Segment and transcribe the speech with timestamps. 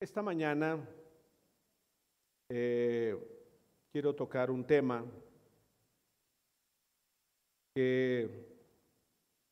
[0.00, 0.78] Esta mañana
[2.48, 3.18] eh,
[3.90, 5.04] quiero tocar un tema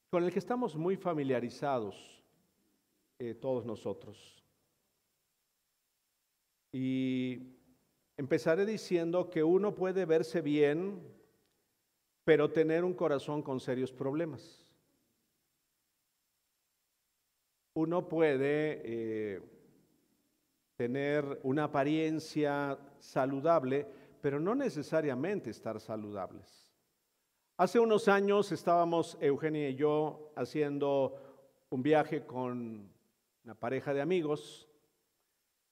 [0.09, 2.23] con el que estamos muy familiarizados
[3.19, 4.41] eh, todos nosotros.
[6.73, 7.57] Y
[8.17, 11.03] empezaré diciendo que uno puede verse bien,
[12.25, 14.65] pero tener un corazón con serios problemas.
[17.75, 19.56] Uno puede eh,
[20.77, 23.87] tener una apariencia saludable,
[24.21, 26.71] pero no necesariamente estar saludables.
[27.57, 31.17] Hace unos años estábamos Eugenia y yo haciendo
[31.71, 32.91] un viaje con
[33.45, 34.69] una pareja de amigos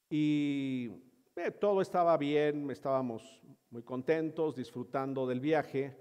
[0.09, 0.91] y
[1.37, 5.97] eh, todo estaba bien, estábamos muy contentos, disfrutando del viaje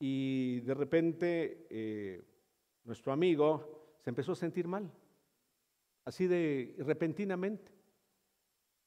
[0.00, 2.24] y de repente eh,
[2.84, 4.90] nuestro amigo se empezó a sentir mal
[6.06, 7.75] así de repentinamente.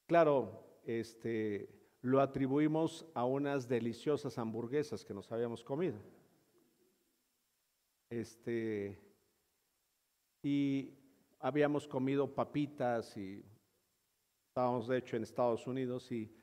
[0.09, 1.69] Claro, este,
[2.01, 5.99] lo atribuimos a unas deliciosas hamburguesas que nos habíamos comido.
[8.09, 8.99] Este,
[10.41, 10.95] y
[11.39, 13.45] habíamos comido papitas y
[14.47, 16.33] estábamos de hecho en Estados Unidos y,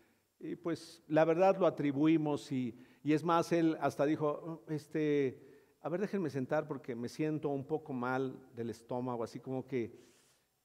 [0.62, 6.02] pues la verdad lo atribuimos y, y, es más, él hasta dijo, este, a ver,
[6.02, 10.06] déjenme sentar porque me siento un poco mal del estómago, así como que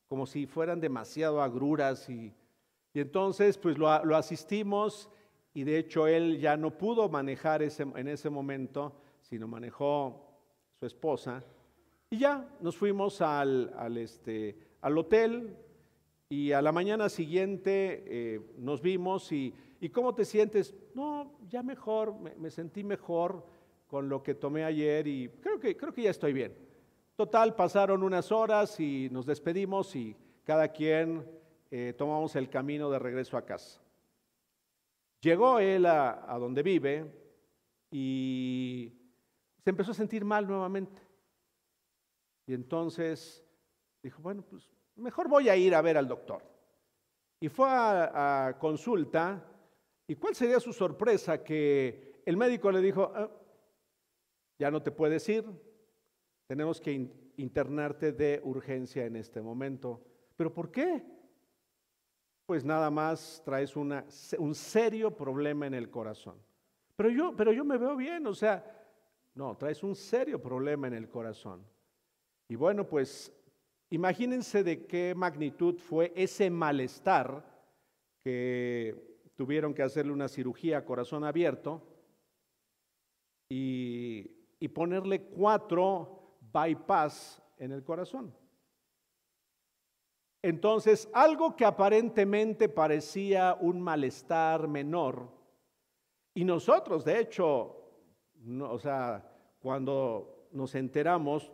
[0.07, 2.35] como si fueran demasiado agruras y,
[2.99, 5.09] entonces pues lo, asistimos
[5.53, 10.27] y de hecho él ya no pudo manejar en ese momento, sino manejó
[10.79, 11.43] su esposa
[12.13, 15.55] y ya nos fuimos al, este, al hotel
[16.27, 20.75] y a la mañana siguiente eh, nos vimos y, y, ¿cómo te sientes?
[20.93, 23.45] No, ya mejor, me, me, sentí mejor
[23.87, 26.53] con lo que tomé ayer y creo que, creo que ya estoy bien.
[27.15, 31.25] Total, pasaron unas horas y nos despedimos y cada quien
[31.73, 33.81] eh, tomamos el camino de regreso a casa.
[35.21, 37.09] Llegó él a, donde vive
[37.89, 38.91] y
[39.63, 41.01] se empezó a sentir mal nuevamente.
[42.45, 43.45] Y entonces
[44.03, 46.43] dijo, bueno, pues mejor voy a ir a ver al doctor.
[47.39, 49.41] Y fue a, consulta,
[50.07, 51.41] ¿y cuál sería su sorpresa?
[51.41, 53.31] Que el médico le dijo, ah,
[54.59, 55.45] ya no te puedes ir,
[56.47, 60.03] tenemos que internarte de urgencia en este momento.
[60.35, 61.03] ¿Pero por qué?
[62.51, 64.03] Pues nada más traes una,
[64.37, 66.35] un serio problema en el corazón.
[66.97, 68.61] Pero yo, pero yo me veo bien, o sea,
[69.35, 71.65] no, traes un serio problema en el corazón.
[72.49, 73.31] Y bueno, pues
[73.89, 77.41] imagínense de qué magnitud fue ese malestar
[78.21, 81.81] que tuvieron que hacerle una cirugía a corazón abierto
[83.47, 84.29] y,
[84.59, 88.40] y ponerle cuatro bypass en el corazón.
[90.43, 95.29] Entonces, algo que aparentemente parecía un malestar menor,
[96.33, 97.75] y nosotros, de hecho,
[98.61, 99.29] o sea,
[99.59, 101.51] cuando nos enteramos,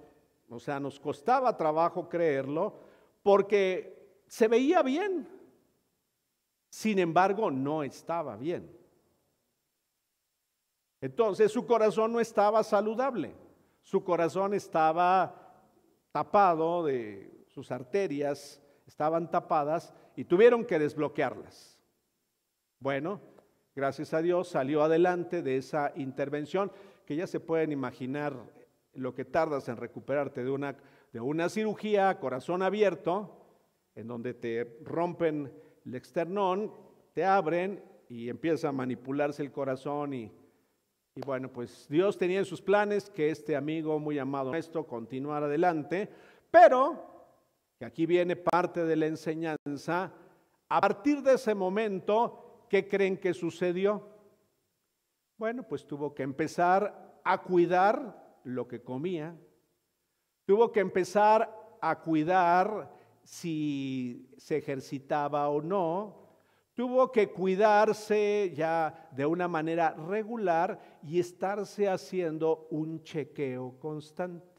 [0.49, 2.79] o sea, nos costaba trabajo creerlo,
[3.23, 5.27] porque se veía bien,
[6.69, 8.77] sin embargo, no estaba bien.
[11.01, 13.35] Entonces, su corazón no estaba saludable.
[13.81, 15.63] Su corazón estaba
[16.11, 21.79] tapado de sus arterias, estaban tapadas y tuvieron que desbloquearlas.
[22.79, 23.21] Bueno,
[23.75, 26.71] gracias a Dios salió adelante de esa intervención,
[27.05, 28.33] que ya se pueden imaginar
[28.93, 30.75] lo que tardas en recuperarte de una,
[31.13, 33.45] de una cirugía corazón abierto,
[33.93, 35.51] en donde te rompen
[35.85, 36.73] el externón,
[37.13, 40.31] te abren y empieza a manipularse el corazón y
[41.17, 45.47] y bueno, pues Dios tenía en sus planes que este amigo muy amado nuestro continuara
[45.47, 46.07] adelante,
[46.51, 47.16] pero,
[47.77, 50.11] que aquí viene parte de la enseñanza,
[50.69, 54.07] a partir de ese momento, ¿qué creen que sucedió?
[55.37, 59.37] Bueno, pues tuvo que empezar a cuidar lo que comía,
[60.45, 62.91] tuvo que empezar a cuidar
[63.23, 66.27] si se ejercitaba o no,
[66.73, 74.56] tuvo que cuidarse ya de una manera regular y estarse haciendo un chequeo constante.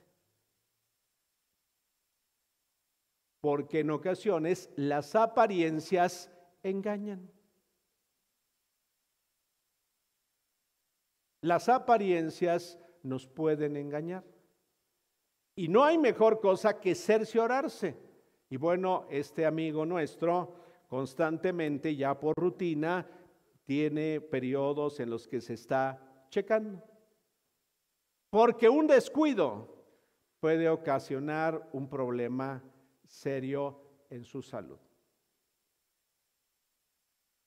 [3.48, 6.30] Porque en ocasiones las apariencias
[6.62, 7.30] engañan.
[11.40, 14.22] Las apariencias nos pueden engañar.
[15.56, 17.96] Y no hay mejor cosa que cerciorarse.
[18.50, 20.54] Y bueno, este amigo nuestro
[20.86, 23.06] constantemente, ya por rutina,
[23.64, 26.84] tiene periodos en los que se está checando.
[28.28, 29.86] Porque un descuido
[30.38, 32.62] puede ocasionar un problema
[33.08, 34.78] serio en su salud.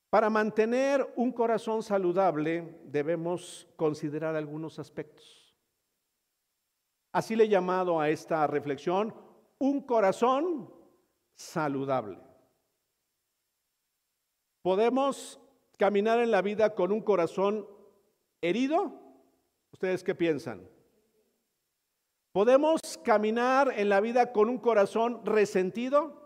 [0.10, 5.56] Para mantener un corazón saludable debemos considerar algunos aspectos.
[7.13, 9.13] Así le he llamado a esta reflexión
[9.58, 10.74] un corazón
[11.34, 12.19] saludable.
[14.62, 15.40] ¿Podemos
[15.78, 17.66] caminar en la vida con un corazón
[18.42, 19.00] herido?
[19.72, 20.68] ¿Ustedes qué piensan?
[22.31, 26.22] ¿Podemos caminar en la vida con un corazón resentido?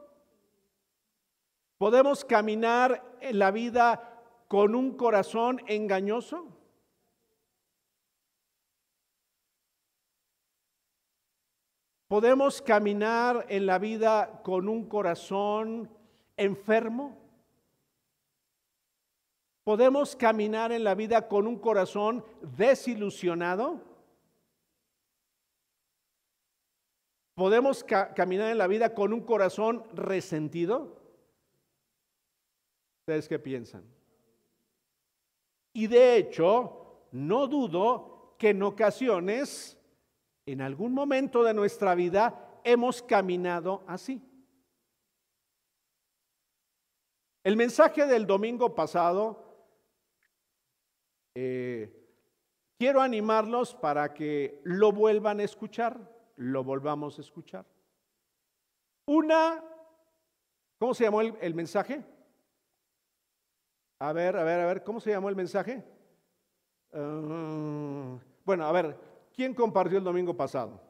[1.80, 6.46] ¿Podemos caminar en la vida con un corazón engañoso?
[12.08, 15.90] ¿Podemos caminar en la vida con un corazón
[16.38, 17.18] enfermo?
[19.64, 22.24] ¿Podemos caminar en la vida con un corazón
[22.56, 23.95] desilusionado?
[27.36, 31.02] ¿Podemos caminar en la vida con un corazón resentido?
[33.02, 33.84] ¿Ustedes qué piensan?
[35.74, 39.78] Y de hecho, no dudo que en ocasiones,
[40.46, 44.22] en algún momento de nuestra vida, hemos caminado así.
[47.44, 49.44] El mensaje del domingo pasado,
[51.36, 51.94] eh,
[52.80, 57.66] quiero animarlos para que lo vuelvan a escuchar lo volvamos a escuchar.
[59.06, 59.64] Una,
[60.78, 62.04] ¿cómo se llamó el, mensaje?
[64.00, 65.84] A ver, a ver, a ver, ¿cómo se llamó el mensaje?
[66.92, 68.98] Ah, bueno, a ver,
[69.34, 70.82] ¿quién compartió el domingo pasado?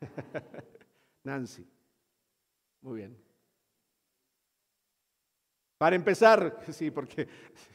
[1.22, 1.66] Nancy.
[2.80, 3.24] Muy bien.
[5.78, 7.28] Para empezar, sí, porque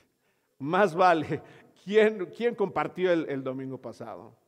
[0.60, 1.42] más vale,
[1.84, 4.39] ¿quién, quién compartió el domingo pasado?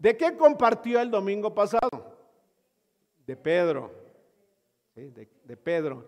[0.00, 2.16] ¿De qué compartió el domingo pasado?
[3.26, 3.92] De Pedro.
[4.94, 6.06] De, Pedro.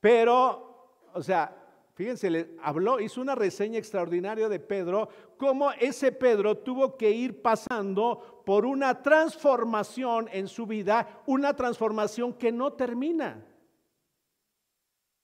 [0.00, 1.56] Pero, o sea,
[1.94, 7.40] fíjense, le habló, hizo una reseña extraordinaria de Pedro, cómo ese Pedro tuvo que ir
[7.40, 13.46] pasando por una transformación en su vida, una transformación que no termina.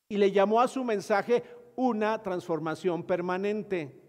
[0.09, 1.43] Y le llamó a su mensaje
[1.75, 4.01] una transformación permanente.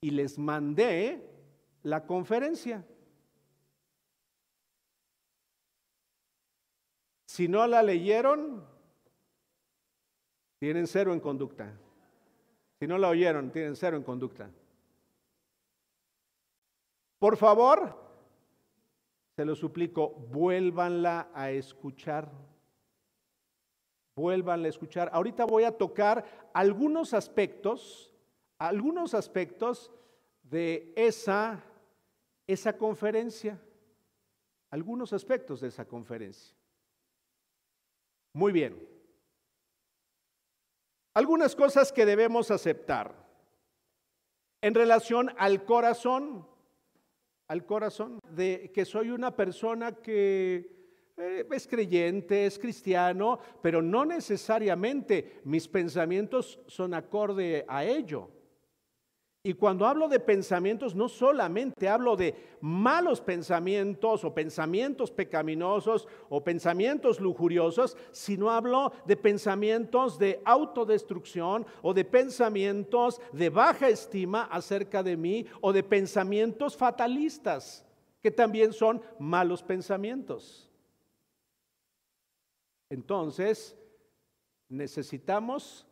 [0.00, 1.35] Y les mandé
[1.86, 2.84] la conferencia.
[7.26, 8.66] Si no la leyeron,
[10.58, 11.72] tienen cero en conducta.
[12.80, 14.50] Si no la oyeron, tienen cero en conducta.
[17.20, 17.96] Por favor,
[19.36, 22.32] se lo suplico, vuélvanla a escuchar.
[24.16, 25.08] Vuélvanla a escuchar.
[25.12, 28.12] Ahorita voy a tocar algunos aspectos,
[28.58, 29.92] algunos aspectos
[30.42, 31.62] de esa
[32.46, 33.60] esa conferencia,
[34.70, 36.56] algunos aspectos de esa conferencia.
[38.32, 38.86] Muy bien.
[41.14, 43.26] Algunas cosas que debemos aceptar
[44.60, 46.46] en relación al corazón,
[47.48, 50.76] al corazón, de que soy una persona que
[51.16, 58.35] eh, es creyente, es cristiano, pero no necesariamente mis pensamientos son acorde a ello.
[59.46, 66.42] Y cuando hablo de pensamientos, no solamente hablo de malos pensamientos o pensamientos pecaminosos o
[66.42, 75.04] pensamientos lujuriosos, sino hablo de pensamientos de autodestrucción o de pensamientos de baja estima acerca
[75.04, 77.86] de mí o de pensamientos fatalistas,
[78.20, 80.68] que también son malos pensamientos.
[82.90, 83.78] Entonces,
[84.68, 85.86] necesitamos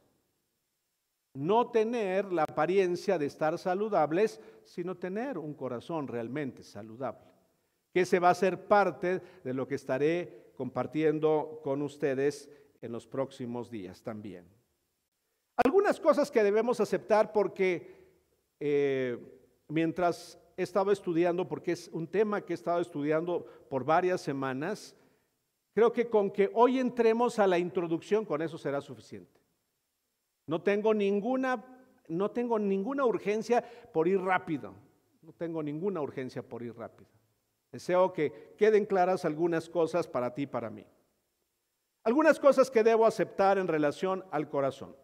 [1.34, 7.32] no tener la apariencia de estar saludables, sino tener un corazón realmente saludable.
[7.92, 12.48] Que se va a ser parte de lo que estaré compartiendo con ustedes
[12.80, 14.46] en los próximos días también.
[15.56, 17.94] Algunas cosas que debemos aceptar porque
[18.60, 19.18] eh,
[19.68, 24.96] mientras he estado estudiando, porque es un tema que he estado estudiando por varias semanas,
[25.74, 29.43] creo que con que hoy entremos a la introducción, con eso será suficiente.
[30.46, 31.64] No tengo ninguna,
[32.08, 34.74] no tengo ninguna urgencia por ir rápido.
[35.22, 37.10] No tengo ninguna urgencia por ir rápido.
[37.72, 40.86] Deseo que queden claras algunas cosas para ti y para mí.
[42.04, 44.94] Algunas cosas que debo aceptar en relación al corazón.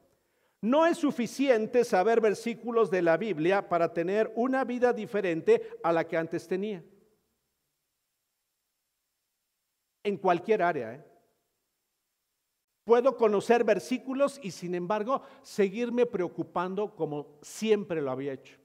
[0.60, 6.06] No es suficiente saber versículos de la Biblia para tener una vida diferente a la
[6.06, 6.84] que antes tenía.
[10.04, 10.94] En cualquier área.
[10.94, 11.09] ¿eh?
[12.90, 18.58] Puedo conocer versículos y sin embargo seguirme preocupando como siempre lo había hecho.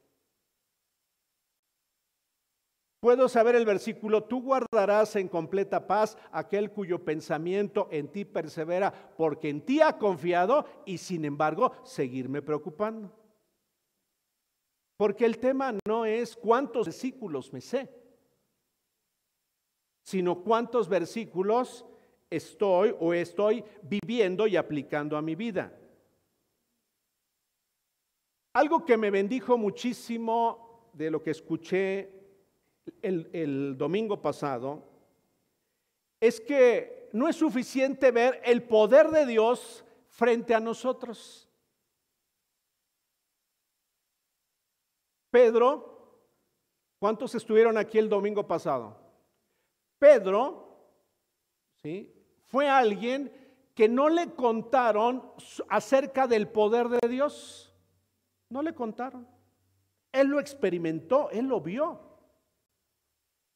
[3.00, 8.91] Puedo saber el versículo, tú guardarás en completa paz aquel cuyo pensamiento en ti persevera,
[9.15, 13.12] porque en ti ha confiado y sin embargo seguirme preocupando.
[14.98, 17.94] Porque el tema no es cuántos versículos me sé,
[20.03, 21.86] sino cuántos versículos
[22.29, 25.72] estoy o estoy viviendo y aplicando a mi vida.
[28.53, 32.10] Algo que me bendijo muchísimo de lo que escuché
[33.01, 34.82] el, domingo pasado
[36.22, 41.50] es que no es suficiente ver el poder de Dios frente a nosotros.
[45.29, 46.22] Pedro,
[46.98, 48.98] ¿cuántos estuvieron aquí el domingo pasado?
[50.00, 50.79] Pedro,
[51.82, 52.14] ¿sí?
[52.55, 53.33] Fue alguien
[53.74, 55.29] que no le contaron
[55.67, 57.75] acerca del poder de Dios.
[58.50, 59.27] No le contaron.
[60.13, 62.00] Él lo experimentó, él lo vio.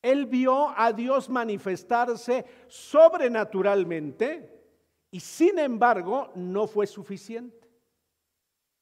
[0.01, 4.67] Él vio a Dios manifestarse sobrenaturalmente
[5.11, 7.69] y sin embargo no fue suficiente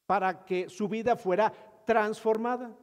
[0.07, 1.53] para que su vida fuera
[1.85, 2.75] transformada.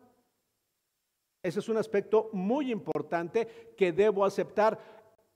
[1.44, 4.78] Ese es un aspecto muy importante que debo aceptar.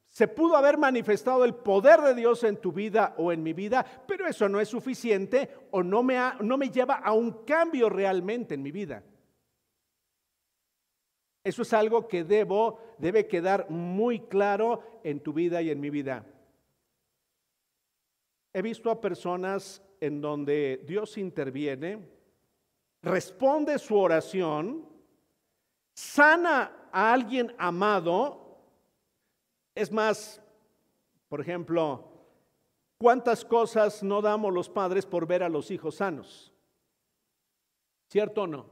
[0.08, 3.84] Se pudo haber manifestado el poder de Dios en tu vida o en mi vida,
[4.06, 8.54] pero eso no es suficiente o no me, no me lleva a un cambio realmente
[8.54, 9.02] en mi vida.
[11.44, 15.90] Eso es algo que debo, debe quedar muy claro en tu vida y en mi
[15.90, 16.26] vida.
[18.52, 22.06] He visto a personas en donde Dios interviene,
[23.02, 24.86] responde su oración,
[25.94, 28.47] sana a alguien amado.
[29.78, 30.42] Es más,
[31.28, 32.04] por ejemplo,
[32.98, 36.52] ¿cuántas cosas no damos los padres por ver a los hijos sanos?
[38.08, 38.66] ¿Cierto o no?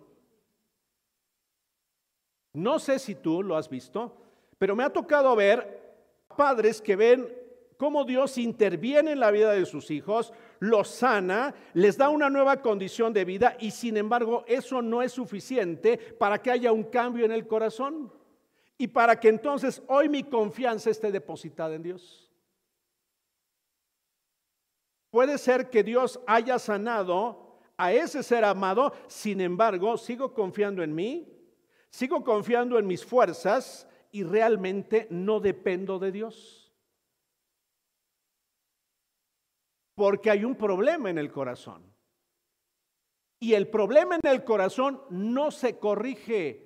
[2.54, 4.16] No sé si tú lo has visto,
[4.58, 5.94] pero me ha tocado ver
[6.36, 7.32] padres que ven
[7.76, 12.62] cómo Dios interviene en la vida de sus hijos, los sana, les da una nueva
[12.62, 17.24] condición de vida y sin embargo eso no es suficiente para que haya un cambio
[17.24, 18.10] en el corazón
[18.78, 22.30] y para que entonces hoy mi confianza esté depositada en Dios.
[25.10, 30.94] Puede ser que Dios haya sanado a ese ser amado, sin embargo sigo confiando en
[30.94, 31.32] mí,
[31.90, 36.72] sigo confiando en mis fuerzas y realmente no dependo de Dios.
[39.94, 41.82] Porque hay un problema en el corazón.
[43.38, 46.65] Y el problema en el corazón no se corrige.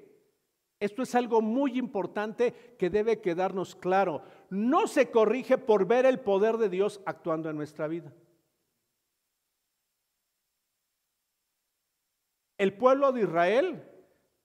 [0.80, 4.22] Esto es algo muy importante que debe quedarnos claro.
[4.48, 8.14] No se corrige por ver el poder de Dios actuando en nuestra vida.
[12.56, 13.82] El pueblo de Israel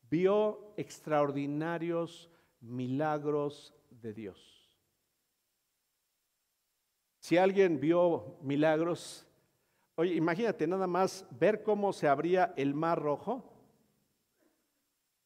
[0.09, 4.69] vio extraordinarios milagros de Dios.
[7.19, 9.25] Si alguien vio milagros,
[9.95, 13.54] oye, imagínate nada más ver cómo se abría el mar rojo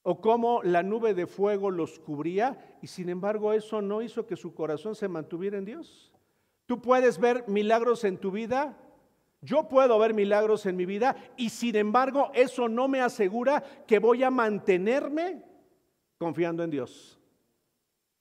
[0.10, 4.36] o cómo la nube de fuego los cubría y sin embargo eso no hizo que
[4.36, 6.12] su corazón se mantuviera en Dios.
[6.66, 8.76] Tú puedes ver milagros en tu vida,
[9.40, 14.00] yo puedo ver milagros en mi vida y sin embargo eso no me asegura que
[14.00, 15.44] voy a mantenerme
[16.18, 17.20] confiando en Dios,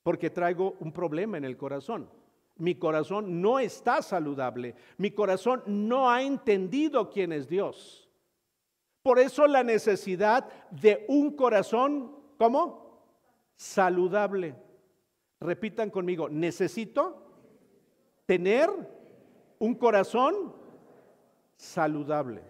[0.03, 2.11] porque traigo un problema en el corazón.
[2.57, 4.75] Mi corazón no está saludable.
[4.99, 8.08] Mi corazón no ha entendido quién es Dios.
[9.09, 13.01] Por eso la necesidad de un corazón, ¿cómo?
[13.57, 14.55] Saludable.
[15.41, 17.23] Repitan conmigo, necesito
[18.27, 18.69] tener
[19.61, 20.55] un corazón
[21.57, 22.43] saludable.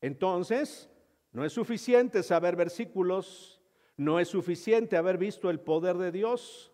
[0.00, 0.88] Entonces,
[1.32, 3.60] no es suficiente saber versículos
[3.96, 6.69] no es suficiente haber visto el poder de Dios.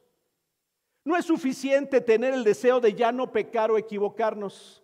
[1.07, 4.83] No es suficiente tener el deseo de ya no pecar o equivocarnos.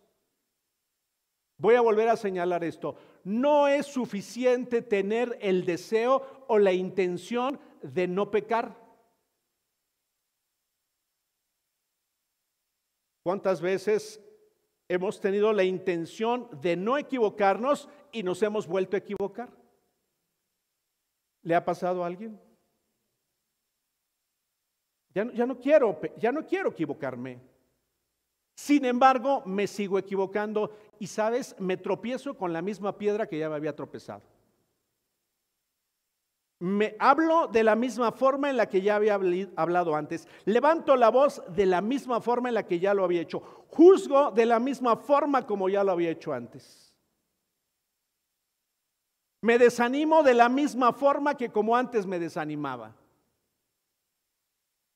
[1.58, 2.94] Voy a volver a señalar esto.
[3.24, 8.80] No es suficiente tener el deseo o la intención de no pecar.
[13.24, 14.20] ¿Cuántas veces
[14.88, 19.52] hemos tenido la intención de no equivocarnos y nos hemos vuelto a equivocar?
[21.42, 22.40] ¿Le ha pasado a alguien?
[25.14, 27.40] Ya, no quiero, ya no quiero equivocarme.
[28.54, 33.48] Sin embargo, me sigo equivocando y sabes, me tropiezo con la misma piedra que ya
[33.48, 34.22] me había tropezado.
[36.60, 39.18] Me hablo de la misma forma en la que ya había
[39.56, 40.28] hablado antes.
[40.44, 43.40] Levanto la voz de la misma forma en la que ya lo había hecho.
[43.68, 46.94] Juzgo de la misma forma como ya lo había hecho antes.
[49.40, 52.94] Me desanimo de la misma forma que como antes me desanimaba.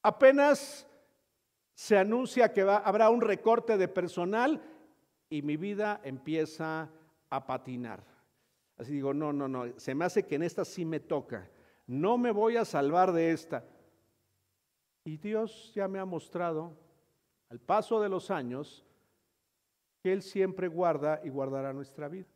[0.07, 0.87] Apenas
[1.75, 4.63] se anuncia que habrá un recorte de personal
[5.29, 6.89] y mi vida empieza
[7.29, 8.05] a patinar.
[8.77, 11.51] Así digo, no, no, no, se me hace que en esta sí me toca.
[11.89, 13.65] No me voy a salvar de esta.
[15.03, 16.79] Y Dios ya me ha mostrado
[17.49, 18.87] al paso de los años
[20.05, 22.29] que Él siempre guarda y guardará nuestra vida.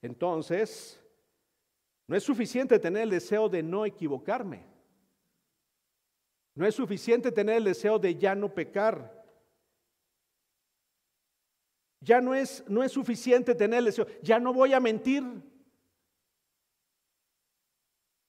[0.00, 1.03] Entonces,
[2.06, 4.66] no es suficiente tener el deseo de no equivocarme.
[6.54, 9.24] No es suficiente tener el deseo de ya no pecar.
[12.00, 15.24] Ya no es, no es suficiente tener el deseo, ya no voy a mentir.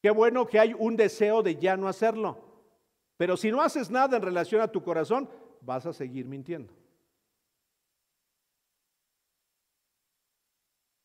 [0.01, 2.41] Qué bueno que hay un deseo de ya no hacerlo.
[3.17, 5.29] Pero si no haces nada en relación a tu corazón,
[5.61, 6.73] vas a seguir mintiendo.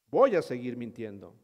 [0.08, 1.34] Voy a seguir mintiendo.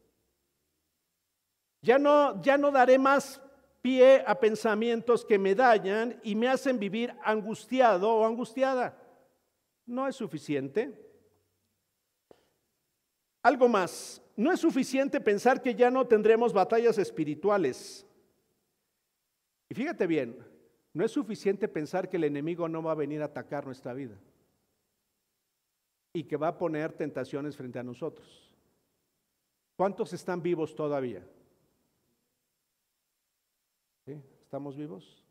[1.87, 3.41] Ya no, ya no daré más
[3.81, 9.01] pie a pensamientos que me dañan y me hacen vivir angustiado o angustiada.
[9.85, 10.91] No es suficiente.
[13.41, 18.05] Algo más, no es suficiente pensar que ya no tendremos batallas espirituales.
[19.69, 20.45] Y fíjate bien,
[20.91, 24.19] no es suficiente pensar que el enemigo no va a venir a atacar nuestra vida
[26.11, 28.51] y que va a poner tentaciones frente a nosotros.
[29.77, 31.25] ¿Cuántos están vivos todavía?
[34.47, 35.21] ¿Estamos vivos?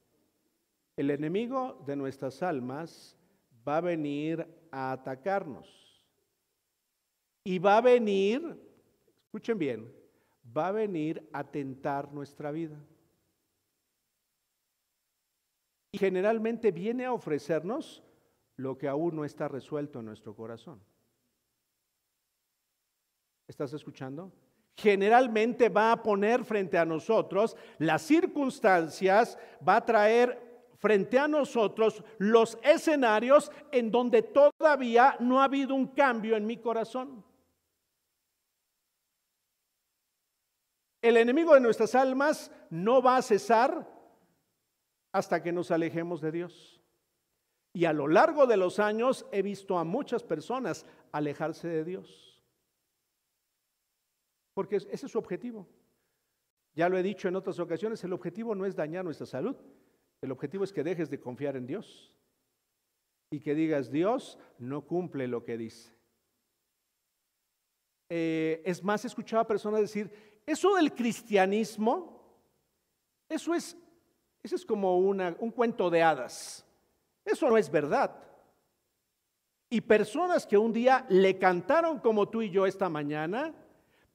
[0.94, 3.16] El enemigo de nuestras almas
[3.66, 6.04] va a venir a atacarnos.
[7.42, 8.42] Y va a venir,
[9.24, 9.90] escuchen bien,
[10.54, 12.76] va a venir a tentar nuestra vida.
[15.92, 18.02] Y generalmente viene a ofrecernos
[18.56, 20.78] lo que aún no está resuelto en nuestro corazón.
[23.48, 24.30] ¿Estás escuchando?
[24.76, 30.46] Generalmente va a poner frente a nosotros las circunstancias, va a traer
[30.78, 36.58] frente a nosotros los escenarios en donde todavía no ha habido un cambio en mi
[36.58, 37.24] corazón.
[41.00, 43.88] El enemigo de nuestras almas no va a cesar
[45.12, 46.80] hasta que nos alejemos de Dios.
[47.72, 52.25] Y a lo largo de los años he visto a muchas personas alejarse de Dios.
[54.56, 55.68] Porque ese es su objetivo.
[56.74, 59.54] Ya lo he dicho en otras ocasiones, el objetivo no es dañar nuestra salud.
[60.22, 62.10] El objetivo es que dejes de confiar en Dios
[63.30, 65.94] y que digas, Dios no cumple lo que dice.
[68.08, 70.10] Eh, es más, he escuchado a personas decir,
[70.46, 72.40] eso del cristianismo,
[73.28, 73.76] eso es,
[74.42, 76.64] eso es como un cuento de hadas.
[77.26, 78.16] Eso no es verdad.
[79.68, 83.54] Y personas que un día le cantaron como tú y yo esta mañana,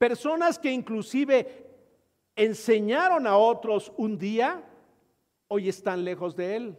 [0.01, 1.69] Personas que inclusive
[2.35, 4.67] enseñaron a otros un día,
[5.47, 6.77] hoy están lejos de Él.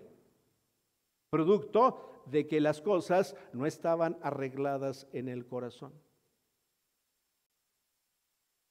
[1.31, 5.93] Producto de que las cosas no estaban arregladas en el corazón.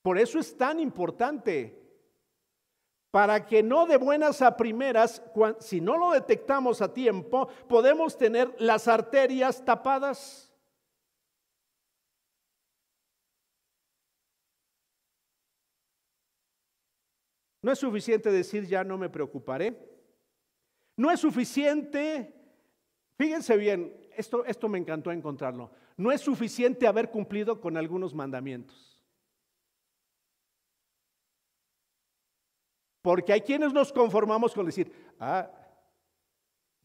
[0.01, 1.81] Por eso es tan importante,
[3.09, 5.23] para que no de buenas a primeras,
[5.59, 10.50] si no lo detectamos a tiempo, podemos tener las arterias tapadas.
[17.61, 19.77] No es suficiente decir ya no me preocuparé.
[20.97, 22.33] No es suficiente,
[23.17, 25.71] fíjense bien, esto, esto me encantó encontrarlo.
[25.97, 29.01] No es suficiente haber cumplido con algunos mandamientos.
[33.01, 35.49] Porque hay quienes nos conformamos con decir, ah,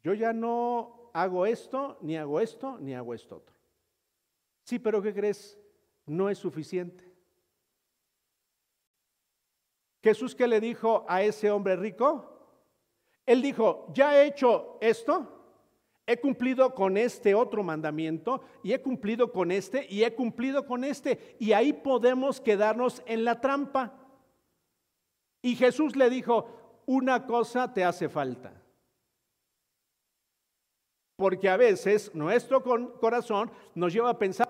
[0.03, 3.57] yo ya no hago esto, ni hago esto, ni hago esto otro.
[4.65, 5.59] Sí, pero ¿qué crees?
[6.07, 7.06] No es suficiente.
[10.07, 12.31] Jesús qué le dijo a ese hombre rico?
[13.27, 15.27] Él dijo, ya he hecho esto,
[16.07, 20.85] he cumplido con este otro mandamiento y he cumplido con este y he cumplido con
[20.85, 21.35] este.
[21.41, 23.95] Y ahí podemos quedarnos en la trampa.
[25.43, 28.63] Y Jesús le dijo, una cosa te hace falta.
[31.17, 32.63] Porque a veces nuestro
[33.01, 34.49] corazón nos lleva a pensar,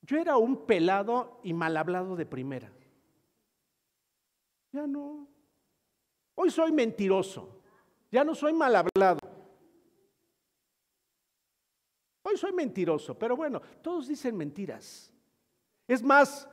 [0.00, 2.72] yo era un pelado y mal hablado de primera.
[4.72, 5.28] Ya no.
[6.34, 7.62] Hoy soy mentiroso.
[8.10, 9.18] Ya no soy mal hablado.
[12.22, 15.12] Hoy soy mentiroso, pero bueno, todos dicen mentiras.
[15.86, 16.48] Es más,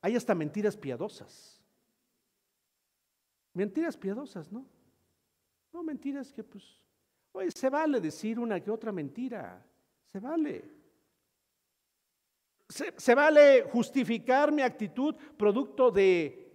[0.00, 1.60] hay hasta mentiras piadosas.
[3.52, 4.64] Mentiras piadosas, ¿no?
[5.72, 6.80] No, mentiras que pues,
[7.32, 9.64] oye, se vale decir una que otra mentira,
[10.12, 10.64] se vale.
[12.68, 16.47] se, vale justificar mi actitud producto de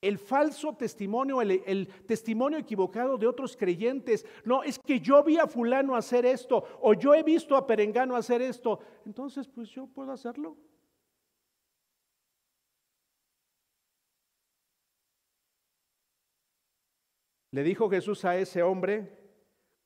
[0.00, 4.24] el falso testimonio, el, testimonio equivocado de otros creyentes.
[4.44, 8.16] No, es que yo vi a fulano hacer esto o yo he visto a Perengano
[8.16, 8.80] hacer esto.
[9.04, 10.56] Entonces, pues yo puedo hacerlo.
[17.52, 19.18] Le dijo Jesús a ese hombre,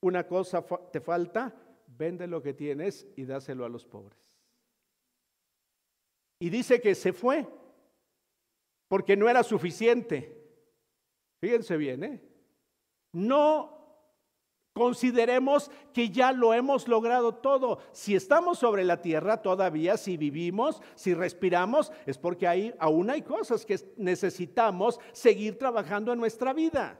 [0.00, 1.54] una cosa te falta,
[1.86, 4.34] vende lo que tienes y dáselo a los pobres.
[6.38, 7.48] Y dice que se fue
[8.94, 10.40] porque no era suficiente.
[11.40, 12.22] Fíjense bien, ¿eh?
[13.10, 13.98] No
[14.72, 17.80] consideremos que ya lo hemos logrado todo.
[17.90, 23.22] Si estamos sobre la tierra todavía, si vivimos, si respiramos, es porque ahí aún hay
[23.22, 26.96] cosas que necesitamos seguir trabajando en nuestra vida.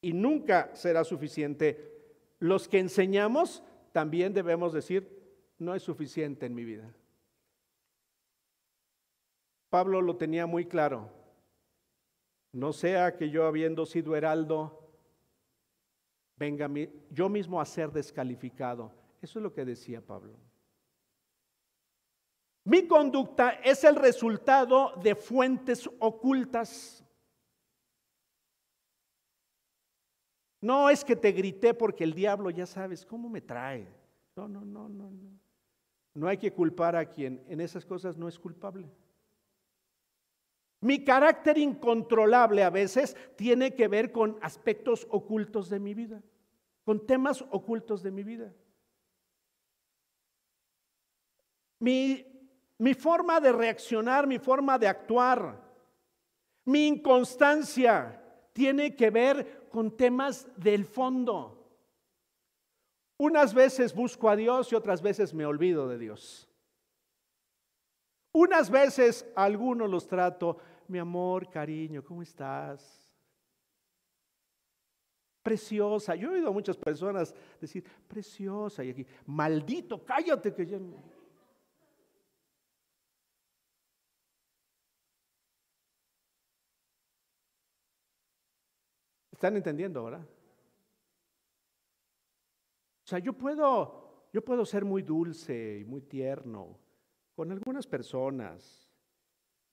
[0.00, 2.18] Y nunca será suficiente.
[2.40, 5.22] Los que enseñamos también debemos decir,
[5.56, 6.92] no es suficiente en mi vida.
[9.72, 11.08] Pablo lo tenía muy claro.
[12.52, 14.86] No sea que yo habiendo sido heraldo,
[16.36, 16.68] venga
[17.08, 18.92] yo mismo a ser descalificado.
[19.22, 20.34] Eso es lo que decía Pablo.
[22.64, 27.02] Mi conducta es el resultado de fuentes ocultas.
[30.60, 33.88] No es que te grité porque el diablo ya sabes cómo me trae.
[34.36, 35.30] No, no, no, no, no.
[36.12, 38.92] No hay que culpar a quien en esas cosas no es culpable.
[40.82, 46.20] Mi carácter incontrolable a veces tiene que ver con aspectos ocultos de mi vida,
[46.84, 48.52] con temas ocultos de mi vida.
[51.78, 52.26] Mi,
[52.78, 55.62] mi forma de reaccionar, mi forma de actuar,
[56.64, 58.20] mi inconstancia
[58.52, 61.62] tiene que ver con temas del fondo.
[63.18, 66.48] Unas veces busco a Dios y otras veces me olvido de Dios.
[68.32, 70.58] Unas veces a algunos los trato,
[70.92, 73.10] mi amor, cariño, ¿cómo estás?
[75.42, 76.14] Preciosa.
[76.14, 80.78] Yo he oído a muchas personas decir, preciosa, y aquí, maldito, cállate que yo
[89.32, 90.24] ¿Están entendiendo ahora?
[93.12, 96.78] sea, yo puedo, yo puedo ser muy dulce y muy tierno
[97.34, 98.91] con algunas personas,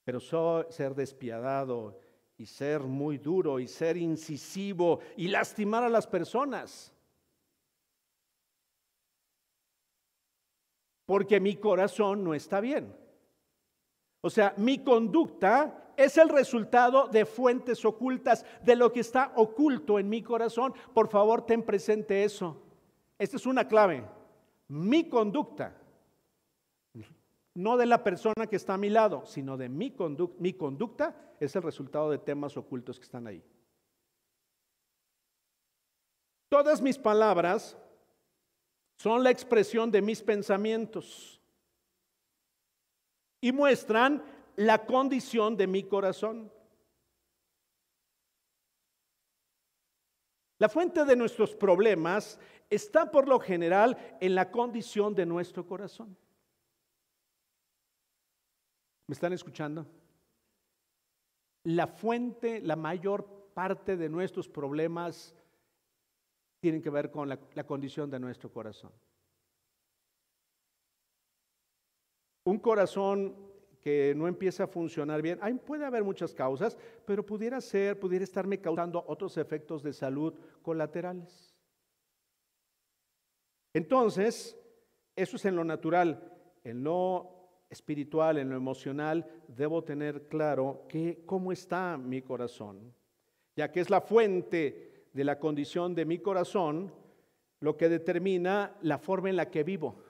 [0.10, 2.00] pero ser despiadado
[2.36, 6.92] y ser muy duro y ser incisivo y lastimar a las personas.
[11.06, 12.92] Porque mi corazón no está bien.
[14.22, 20.00] O sea, mi conducta es el resultado de fuentes ocultas, de lo que está oculto
[20.00, 20.74] en mi corazón.
[20.92, 22.60] Por favor, ten presente eso.
[23.20, 24.04] Esta es una clave.
[24.70, 25.79] Mi conducta,
[27.56, 31.36] no de la persona que está a mi lado, sino de mi, conducta, mi conducta
[31.40, 33.44] es el resultado de temas ocultos que están ahí.
[36.50, 37.78] Todas mis palabras
[38.98, 41.40] son la expresión de mis pensamientos
[43.42, 44.24] y muestran
[44.56, 46.52] la condición de mi corazón.
[50.58, 52.38] La fuente de nuestros problemas
[52.70, 56.18] está por lo general en la condición de nuestro corazón.
[59.10, 59.88] ¿Me están escuchando?
[61.64, 65.36] La fuente, la mayor parte de nuestros problemas
[66.60, 68.92] tienen que ver con la, condición de nuestro corazón.
[72.44, 73.36] Un corazón
[73.82, 78.62] que no empieza a funcionar bien, puede haber muchas causas, pero pudiera ser, pudiera estarme
[78.62, 81.58] causando otros efectos de salud colaterales.
[83.74, 84.56] Entonces,
[85.16, 86.32] eso es en lo natural.
[86.64, 87.39] En lo
[87.70, 92.94] espiritual, en lo emocional, debo tener claro que cómo está mi corazón,
[93.56, 96.94] ya que es la fuente de la condición de mi corazón
[97.60, 100.02] lo que determina la forma en la que vivo.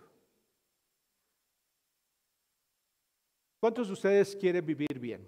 [3.59, 5.27] ¿Cuántos de ustedes quieren vivir bien?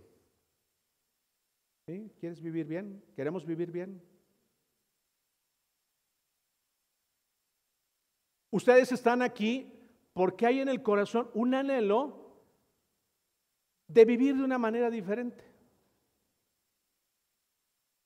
[2.20, 3.04] ¿Quieres vivir bien?
[3.15, 4.02] ¿Queremos vivir bien?
[8.52, 9.74] Ustedes están aquí
[10.13, 12.20] porque hay en el corazón un anhelo
[13.93, 15.43] de vivir de una manera diferente.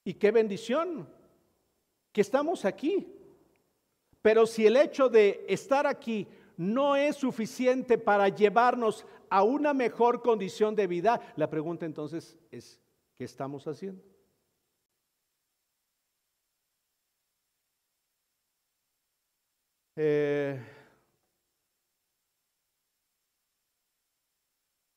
[0.03, 1.07] Y qué bendición
[2.11, 3.07] que estamos aquí.
[4.21, 10.21] Pero si el hecho de estar aquí no es suficiente para llevarnos a una mejor
[10.21, 12.81] condición de vida, la pregunta entonces es,
[13.17, 14.01] ¿qué estamos haciendo?
[19.97, 20.59] Eh,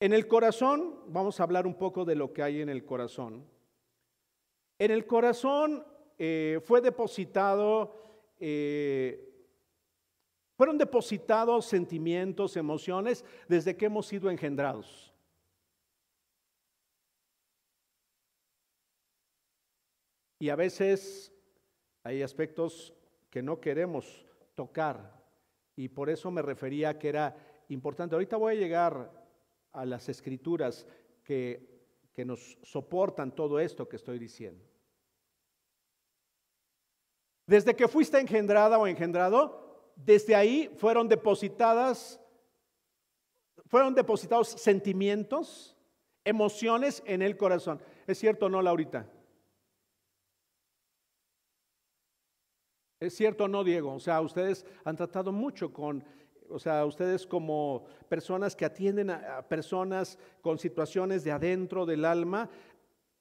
[0.01, 3.45] En el corazón, vamos a hablar un poco de lo que hay en el corazón.
[4.77, 5.85] En el corazón
[6.17, 7.93] eh, fue depositado,
[8.39, 9.29] eh,
[10.55, 15.13] fueron depositados sentimientos, emociones desde que hemos sido engendrados.
[20.39, 21.33] Y a veces
[22.03, 22.93] hay aspectos
[23.29, 25.21] que no queremos tocar
[25.75, 27.35] y por eso me refería que era
[27.67, 28.15] importante.
[28.15, 29.18] Ahorita voy a llegar
[29.71, 30.85] a las escrituras
[31.23, 31.79] que,
[32.13, 34.65] que nos soportan todo esto que estoy diciendo.
[37.45, 42.19] Desde que fuiste engendrada o engendrado, desde ahí fueron depositadas,
[43.65, 45.75] fueron depositados sentimientos,
[46.23, 47.81] emociones en el corazón.
[48.05, 49.09] ¿Es cierto o no, Laurita?
[52.99, 53.93] ¿Es cierto o no, Diego?
[53.93, 56.03] O sea, ustedes han tratado mucho con,
[56.49, 62.49] o sea, ustedes como personas que atienden a, personas con situaciones de adentro del alma,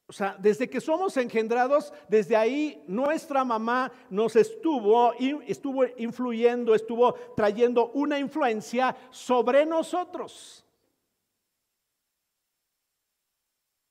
[0.06, 5.12] o sea, desde que somos engendrados, desde ahí nuestra mamá nos estuvo,
[5.46, 10.64] estuvo influyendo, estuvo trayendo una influencia sobre nosotros.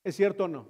[0.03, 0.65] ¿Es cierto o no?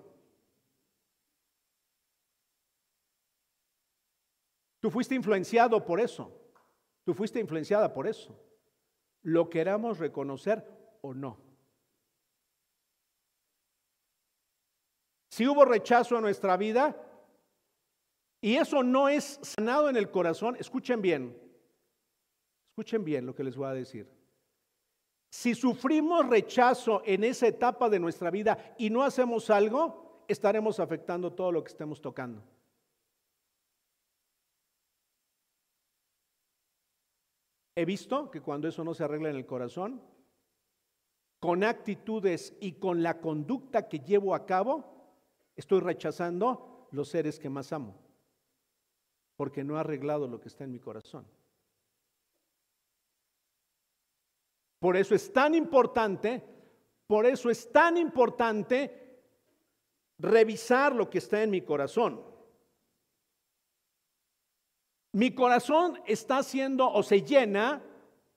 [4.82, 6.32] Tú fuiste influenciado por eso.
[7.06, 8.38] Tú fuiste influenciada por eso.
[9.28, 10.63] Lo queramos reconocer
[11.02, 11.38] o no.
[15.30, 16.96] Si hubo rechazo en nuestra vida
[18.40, 21.38] y eso no es sanado en el corazón, escuchen bien,
[22.70, 24.10] escuchen bien lo que les voy a decir.
[25.30, 31.34] Si sufrimos rechazo en esa etapa de nuestra vida y no hacemos algo, estaremos afectando
[31.34, 32.42] todo lo que estemos tocando.
[37.78, 40.02] He visto que cuando eso no se arregla en el corazón,
[41.40, 44.98] con actitudes y con la conducta que llevo a cabo,
[45.58, 47.96] Estoy rechazando los seres que más amo,
[49.36, 51.26] porque no he arreglado lo que está en mi corazón.
[54.80, 56.44] Por eso es tan importante,
[57.08, 59.24] por eso es tan importante
[60.20, 62.24] revisar lo que está en mi corazón.
[65.18, 67.82] Mi corazón está siendo o se llena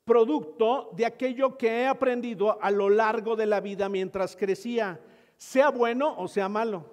[0.03, 4.99] producto de aquello que he aprendido a lo largo de la vida mientras crecía,
[5.37, 6.91] sea bueno o sea malo.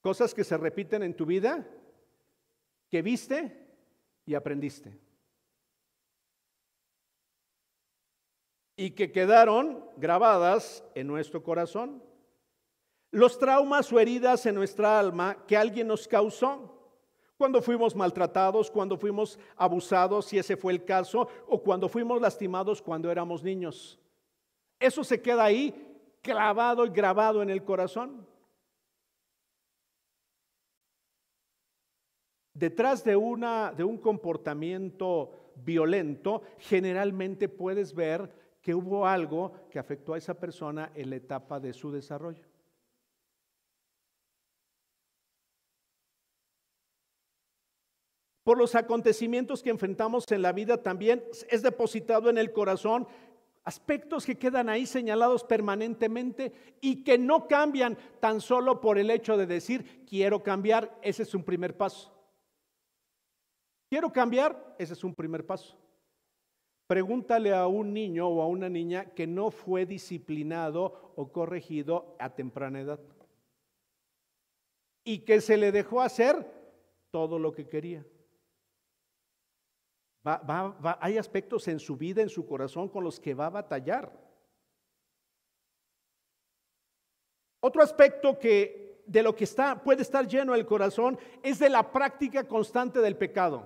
[0.00, 1.68] Cosas que se repiten en tu vida,
[2.88, 3.66] que viste
[4.26, 4.96] y aprendiste.
[8.76, 12.08] Y que quedaron grabadas en nuestro corazón.
[13.10, 16.76] Los traumas o heridas en nuestra alma que alguien nos causó.
[17.36, 22.82] Cuando fuimos maltratados, cuando fuimos abusados, si ese fue el caso, o cuando fuimos lastimados
[22.82, 23.98] cuando éramos niños.
[24.78, 25.74] Eso se queda ahí
[26.22, 28.26] clavado y grabado en el corazón.
[32.52, 40.12] Detrás de, una, de un comportamiento violento, generalmente puedes ver que hubo algo que afectó
[40.12, 42.49] a esa persona en la etapa de su desarrollo.
[48.50, 53.06] Por los acontecimientos que enfrentamos en la vida también es depositado en el corazón
[53.62, 59.36] aspectos que quedan ahí señalados permanentemente y que no cambian tan solo por el hecho
[59.36, 62.12] de decir quiero cambiar, ese es un primer paso.
[63.88, 64.74] ¿Quiero cambiar?
[64.80, 65.78] Ese es un primer paso.
[66.88, 72.34] Pregúntale a un niño o a una niña que no fue disciplinado o corregido a
[72.34, 72.98] temprana edad
[75.04, 76.44] y que se le dejó hacer
[77.12, 78.04] todo lo que quería.
[80.22, 84.12] Hay aspectos en su vida, en su corazón, con los que va a batallar.
[87.60, 91.90] Otro aspecto que de lo que está, puede estar lleno el corazón es de la
[91.90, 93.64] práctica constante del pecado.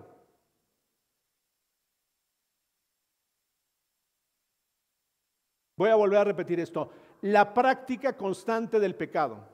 [5.76, 6.90] Voy a volver a repetir esto.
[7.22, 9.53] La práctica constante del pecado.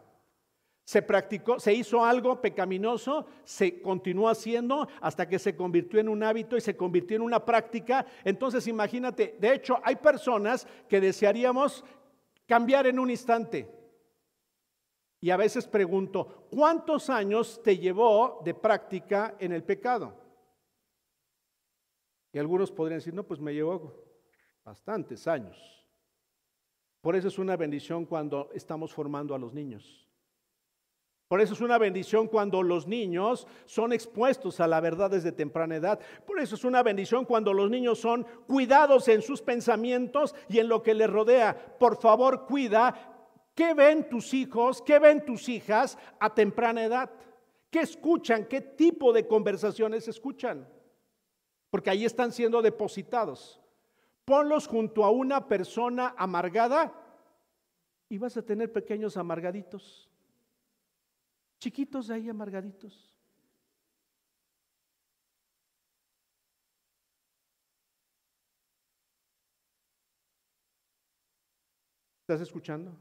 [0.85, 6.23] Se practicó, se hizo algo pecaminoso, se continuó haciendo hasta que se convirtió en un
[6.23, 8.07] hábito y se convirtió en una práctica.
[8.25, 11.85] Entonces imagínate, de hecho hay personas que desearíamos
[12.47, 13.69] cambiar en un instante.
[15.21, 20.15] Y a veces pregunto, ¿cuántos años te llevó de práctica en el pecado?
[22.33, 23.93] Y algunos podrían decir, no, pues me llevó
[24.65, 25.81] bastantes años.
[27.01, 30.10] Por eso es una bendición cuando estamos formando a los niños.
[31.31, 35.77] Por eso es una bendición cuando los niños son expuestos a la verdad desde temprana
[35.77, 36.01] edad.
[36.27, 40.69] Por eso es una bendición cuando los niños son cuidados en sus pensamientos y en
[40.69, 41.77] lo que les rodea.
[41.79, 47.13] Por favor, cuida qué ven tus hijos, qué ven tus hijas a temprana edad.
[47.71, 48.47] ¿Qué escuchan?
[48.47, 50.67] ¿Qué tipo de conversaciones escuchan?
[51.71, 53.61] Porque ahí están siendo depositados.
[54.25, 56.93] Ponlos junto a una persona amargada
[58.09, 60.10] y vas a tener pequeños amargaditos
[61.61, 63.15] chiquitos de ahí amargaditos.
[72.23, 72.97] ¿Estás escuchando?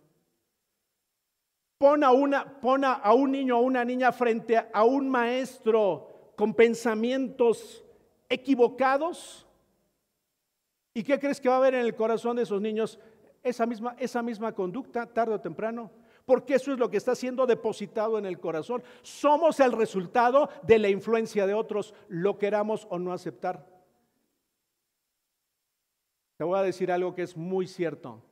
[1.77, 7.85] Pon a, una, a un niño o una niña frente a un maestro con pensamientos
[8.27, 9.47] equivocados.
[10.93, 12.99] ¿Y qué crees que va a haber en el corazón de esos niños?
[13.41, 15.98] Esa misma conducta, tarde o temprano
[16.29, 18.83] porque eso es lo que está siendo depositado en el corazón.
[19.01, 23.65] Somos el resultado de la influencia de otros, lo queramos o no aceptar.
[26.37, 28.23] Te voy a decir algo que es muy cierto.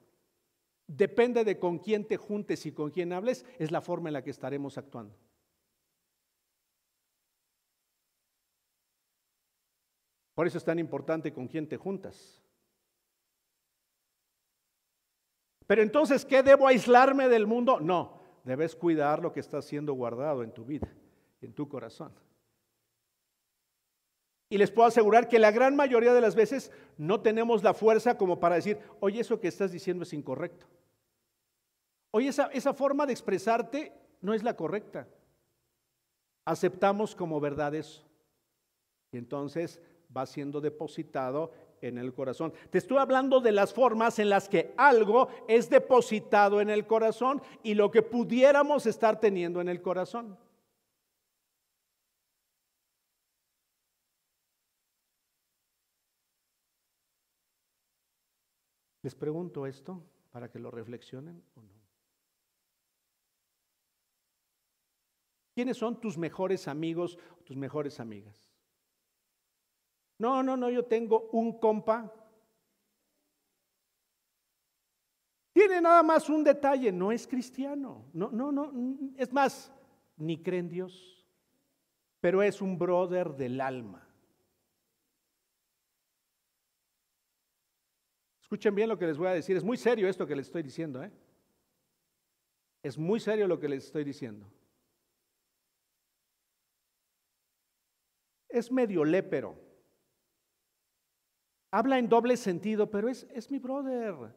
[0.85, 4.23] Depende de con quién te juntes y con quién hables, es la forma en la
[4.23, 5.15] que estaremos actuando.
[10.35, 12.43] Por eso es tan importante con quién te juntas.
[15.67, 17.79] Pero entonces, ¿qué debo aislarme del mundo?
[17.79, 20.87] No, debes cuidar lo que está siendo guardado en tu vida,
[21.41, 22.13] en tu corazón.
[24.49, 28.17] Y les puedo asegurar que la gran mayoría de las veces no tenemos la fuerza
[28.17, 30.65] como para decir, oye, eso que estás diciendo es incorrecto.
[32.11, 35.05] Oye, esa, esa forma de expresarte no es la correcta.
[36.45, 38.07] Aceptamos como verdad eso.
[39.11, 39.81] Y entonces
[40.15, 41.51] va siendo depositado
[41.81, 42.53] en el corazón.
[42.69, 47.41] Te estoy hablando de las formas en las que algo es depositado en el corazón
[47.63, 50.37] y lo que pudiéramos estar teniendo en el corazón.
[59.03, 61.77] Les pregunto esto para que lo reflexionen o no.
[65.53, 68.56] ¿Quiénes son tus mejores amigos o tus mejores amigas?
[70.19, 72.13] No, no, no, yo tengo un compa.
[75.53, 78.05] Tiene nada más un detalle, no es cristiano.
[78.13, 78.71] No, no, no,
[79.17, 79.71] es más,
[80.15, 81.25] ni cree en Dios.
[82.19, 84.07] Pero es un brother del alma.
[88.41, 89.57] Escuchen bien lo que les voy a decir.
[89.57, 91.03] Es muy serio esto que les estoy diciendo.
[91.03, 91.11] ¿eh?
[92.81, 94.49] Es muy serio lo que les estoy diciendo.
[98.47, 99.66] Es medio lépero.
[101.77, 104.33] Habla en doble sentido, pero es, es mi brother.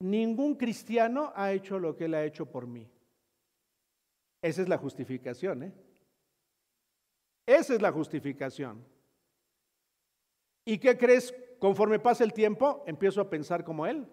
[0.00, 2.86] Ningún cristiano ha hecho lo que él ha hecho por mí.
[4.42, 5.72] Esa es la justificación, ¿eh?
[7.46, 8.84] Esa es la justificación.
[10.66, 11.34] ¿Y qué crees?
[11.58, 14.06] Conforme pasa el tiempo, empiezo a pensar como él.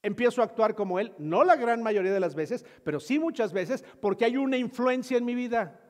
[0.00, 3.52] Empiezo a actuar como él, no la gran mayoría de las veces, pero sí muchas
[3.52, 5.80] veces, porque hay una influencia en mi vida.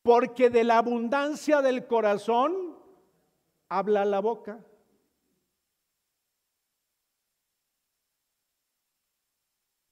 [0.00, 2.73] Porque de la abundancia del corazón
[3.68, 4.64] habla la boca.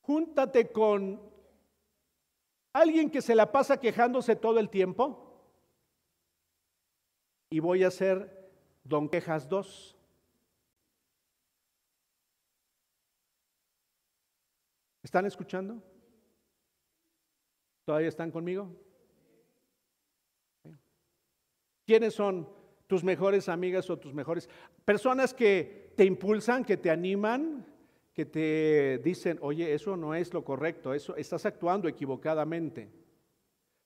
[0.02, 1.20] Júntate con
[2.72, 5.32] alguien que se la pasa quejándose todo el tiempo
[7.50, 8.50] y voy a ser
[8.82, 9.96] Don Quejas 2.
[15.02, 15.82] ¿Están escuchando?
[17.84, 18.70] ¿Todavía están conmigo?
[21.84, 22.61] ¿Quiénes son
[22.92, 24.50] tus mejores amigas o tus mejores
[24.84, 27.64] personas que te impulsan, que te animan,
[28.12, 32.90] que te dicen, oye, eso no es lo correcto, eso estás actuando equivocadamente.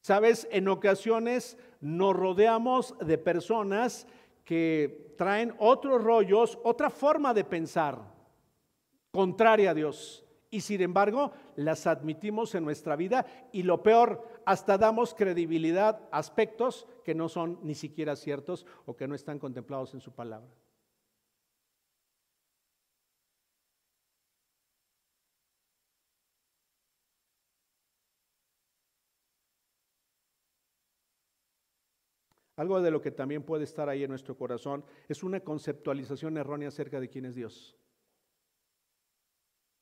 [0.00, 4.08] Sabes, en ocasiones nos rodeamos de personas
[4.44, 8.12] que traen otros rollos, otra forma de pensar,
[9.12, 14.78] contraria a Dios y sin embargo las admitimos en nuestra vida y lo peor, hasta
[14.78, 19.94] damos credibilidad a aspectos que no son ni siquiera ciertos o que no están contemplados
[19.94, 20.50] en su palabra.
[32.56, 36.68] Algo de lo que también puede estar ahí en nuestro corazón es una conceptualización errónea
[36.68, 37.76] acerca de quién es Dios.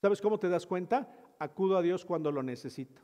[0.04, 1.08] ¿Sabes cómo te das cuenta?
[1.38, 3.00] Acudo a Dios cuando lo necesito.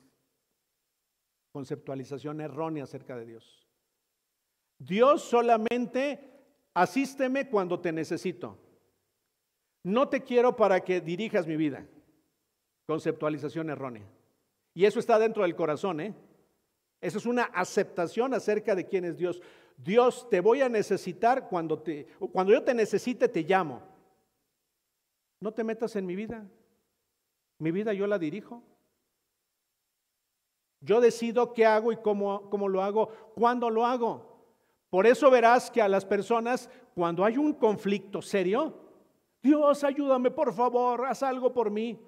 [1.50, 3.66] Conceptualización errónea acerca de Dios.
[4.78, 6.20] Dios solamente
[6.74, 8.58] asísteme cuando te necesito.
[9.82, 11.86] No te quiero para que dirijas mi vida.
[12.86, 14.06] Conceptualización errónea.
[14.74, 16.14] Y eso está dentro del corazón, ¿eh?
[17.00, 19.40] Eso es una aceptación acerca de quién es Dios.
[19.78, 23.80] Dios, te voy a necesitar cuando, te, cuando yo te necesite, te llamo.
[25.40, 26.46] No te metas en mi vida.
[27.60, 28.62] Mi vida yo la dirijo.
[30.80, 34.30] Yo decido qué hago y cómo, cómo lo hago, cuándo lo hago.
[34.88, 38.74] Por eso verás que a las personas, cuando hay un conflicto serio,
[39.42, 42.00] Dios, ayúdame, por favor, haz algo por mí.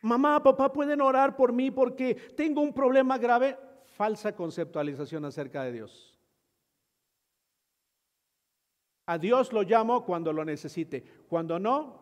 [0.00, 3.58] Mamá, papá, pueden orar por mí porque tengo un problema grave.
[3.84, 6.18] Falsa conceptualización acerca de Dios.
[9.04, 11.04] A Dios lo llamo cuando lo necesite.
[11.28, 12.01] Cuando no,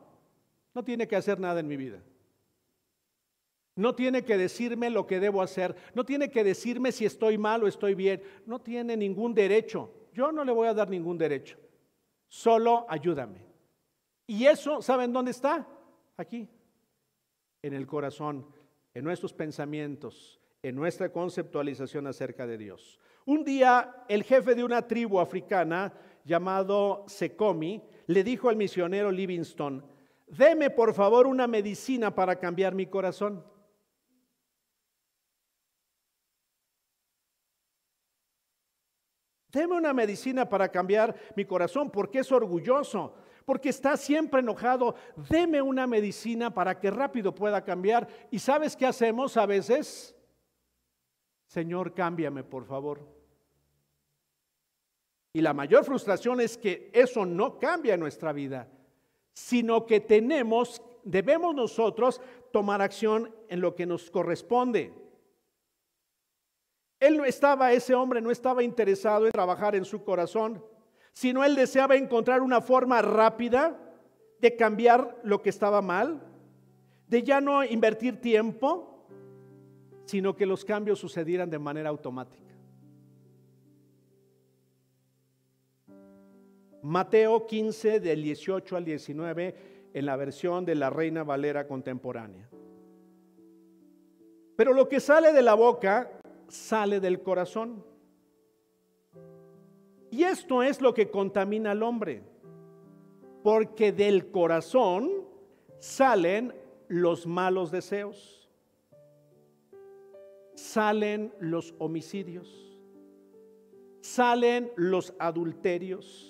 [0.74, 2.02] no tiene que hacer nada en mi vida.
[3.76, 5.74] No tiene que decirme lo que debo hacer.
[5.94, 8.22] No tiene que decirme si estoy mal o estoy bien.
[8.46, 9.92] No tiene ningún derecho.
[10.12, 11.56] Yo no le voy a dar ningún derecho.
[12.28, 13.46] Solo ayúdame.
[14.26, 15.66] Y eso, ¿saben dónde está?
[16.16, 16.48] Aquí,
[17.62, 18.46] en el corazón,
[18.94, 23.00] en nuestros pensamientos, en nuestra conceptualización acerca de Dios.
[23.24, 25.92] Un día, el jefe de una tribu africana
[26.24, 29.82] llamado Secomi le dijo al misionero Livingstone,
[30.31, 33.45] deme por favor una medicina para cambiar mi corazón.
[39.53, 43.14] Deme una medicina para cambiar mi corazón porque es orgulloso,
[43.45, 44.95] porque está siempre enojado.
[45.28, 48.07] Deme una medicina para que rápido pueda cambiar.
[48.31, 50.16] ¿Y sabes qué hacemos a veces?
[51.47, 53.01] Señor, cámbiame, por favor.
[55.33, 58.68] Y la mayor frustración es que eso no cambia nuestra vida,
[59.41, 62.20] sino que tenemos, debemos nosotros
[62.53, 64.93] tomar acción en lo que nos corresponde.
[67.01, 70.62] Él no estaba, ese hombre no estaba interesado en trabajar en su corazón,
[71.12, 73.80] sino él deseaba encontrar una forma rápida
[74.41, 76.20] de cambiar lo que estaba mal,
[77.09, 79.07] de ya no invertir tiempo,
[80.05, 82.49] sino que los cambios sucedieran de manera automática.
[86.83, 89.55] Mateo 15 del 18 al 19
[89.93, 92.49] en la versión de la Reina Valera contemporánea.
[94.57, 96.11] Pero lo que sale de la boca
[96.49, 97.85] sale del corazón.
[100.11, 102.22] Y esto es lo que contamina al hombre,
[103.43, 105.24] porque del corazón
[105.78, 106.53] salen
[106.89, 108.51] los malos deseos,
[110.55, 112.76] salen los homicidios,
[114.01, 116.30] salen los adulterios.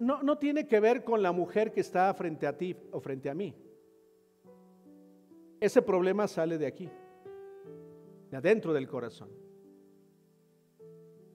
[0.00, 3.30] No, no tiene que ver con la mujer que está frente a ti o frente
[3.30, 3.54] a mí.
[5.60, 6.90] Ese problema sale de aquí
[8.30, 9.28] de adentro del corazón.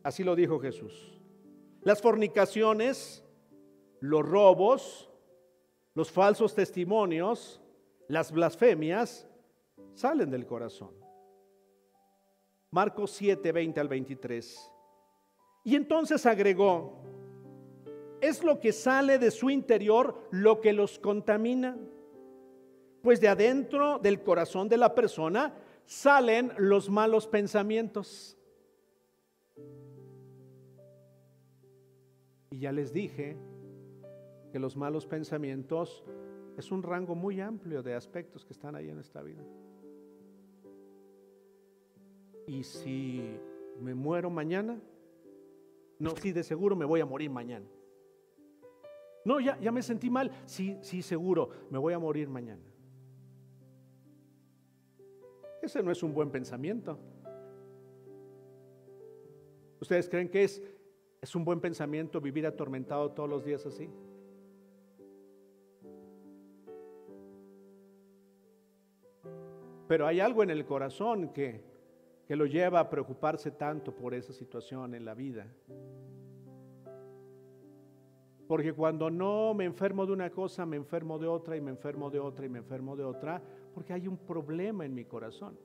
[0.04, 1.20] Así lo dijo Jesús.
[1.82, 3.24] Las fornicaciones,
[4.00, 5.10] los robos,
[5.94, 7.62] los falsos testimonios,
[8.08, 9.28] las blasfemias,
[9.94, 10.92] salen del corazón.
[12.72, 14.72] Marcos 7, 20 al 23.
[15.64, 17.02] Y entonces agregó,
[18.28, 21.78] es lo que sale de su interior lo que los contamina.
[23.02, 25.54] Pues de adentro del corazón de la persona
[25.86, 28.38] salen los malos pensamientos.
[32.50, 33.38] Y ya les dije
[34.52, 36.04] que los malos pensamientos
[36.58, 39.44] es un rango muy amplio de aspectos que están ahí en esta vida.
[42.48, 43.38] Y si
[43.82, 44.80] me muero mañana,
[46.00, 47.66] no, si de seguro me voy a morir mañana.
[49.26, 52.62] No, ya, ya me sentí mal, sí, sí, seguro, me voy a morir mañana.
[55.64, 57.00] Ese no es un buen pensamiento.
[59.82, 60.62] ¿Ustedes creen que es,
[61.20, 63.90] es un buen pensamiento vivir atormentado todos los días así?
[69.88, 71.64] Pero hay algo en el corazón que,
[72.28, 75.48] que lo lleva a preocuparse tanto por esa situación en la vida.
[78.48, 82.10] Porque cuando no me enfermo de una cosa, me enfermo de otra y me enfermo
[82.10, 83.42] de otra y me enfermo de otra,
[83.74, 85.58] porque hay un problema en mi corazón.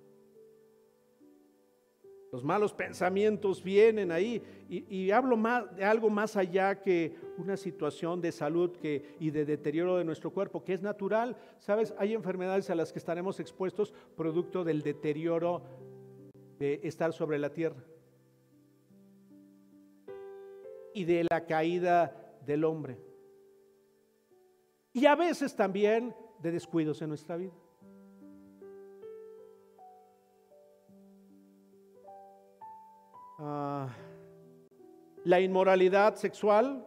[2.33, 5.37] Los malos pensamientos vienen ahí y, hablo
[5.77, 8.71] de algo más allá que una situación de salud
[9.19, 11.37] y de deterioro de nuestro cuerpo, que es natural.
[11.59, 15.63] Sabes, hay enfermedades a las que estaremos expuestos producto del deterioro
[16.61, 17.83] de estar sobre la tierra
[20.95, 22.99] y de la caída del hombre.
[24.93, 27.53] Y a veces también de descuidos en nuestra vida.
[33.39, 33.89] Ah,
[35.25, 36.87] la inmoralidad sexual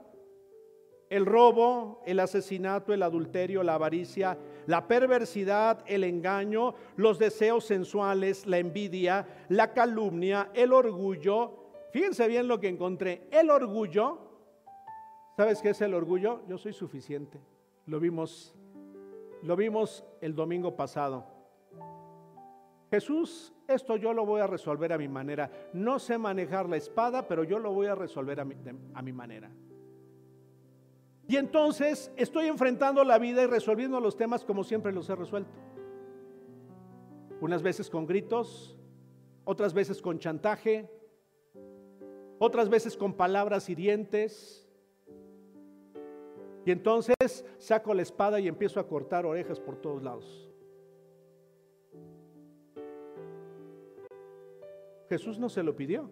[1.14, 4.36] el robo, el asesinato, el adulterio, la avaricia,
[4.66, 11.66] la perversidad, el engaño, los deseos sensuales, la envidia, la calumnia, el orgullo.
[11.92, 13.28] Fíjense bien lo que encontré.
[13.30, 14.33] El orgullo,
[15.36, 16.42] ¿sabes qué es el orgullo?
[16.48, 17.40] Yo soy suficiente.
[17.86, 18.56] Lo vimos,
[19.42, 21.26] lo vimos el domingo pasado.
[22.92, 25.50] Jesús, esto yo lo voy a resolver a mi manera.
[25.74, 28.56] No sé manejar la espada, pero yo lo voy a resolver a mi,
[28.94, 29.50] a mi manera.
[31.28, 35.52] Y entonces estoy enfrentando la vida y resolviendo los temas como siempre los he resuelto.
[37.42, 38.78] Unas veces con gritos,
[39.46, 40.90] otras veces con chantaje,
[42.40, 44.63] otras veces con palabras hirientes.
[46.66, 50.50] Y entonces saco la espada y empiezo a cortar orejas por todos lados.
[55.10, 56.10] Jesús no se lo pidió.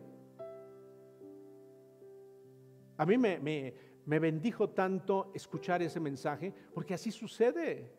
[2.97, 3.74] A mí me, me,
[4.06, 7.89] me bendijo tanto escuchar ese mensaje, porque así sucede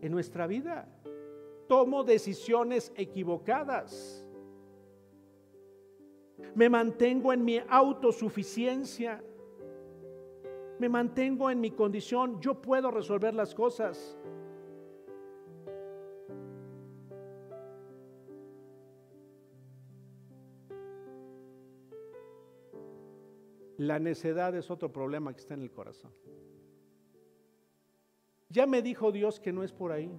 [0.00, 0.88] en nuestra vida.
[1.68, 4.24] Tomo decisiones equivocadas.
[6.54, 9.24] Me mantengo en mi autosuficiencia.
[10.82, 12.40] Me mantengo en mi condición.
[12.40, 14.18] Yo puedo resolver las cosas.
[23.76, 26.12] La necedad es otro problema que está en el corazón.
[28.48, 30.10] Ya me dijo Dios que no es por ahí.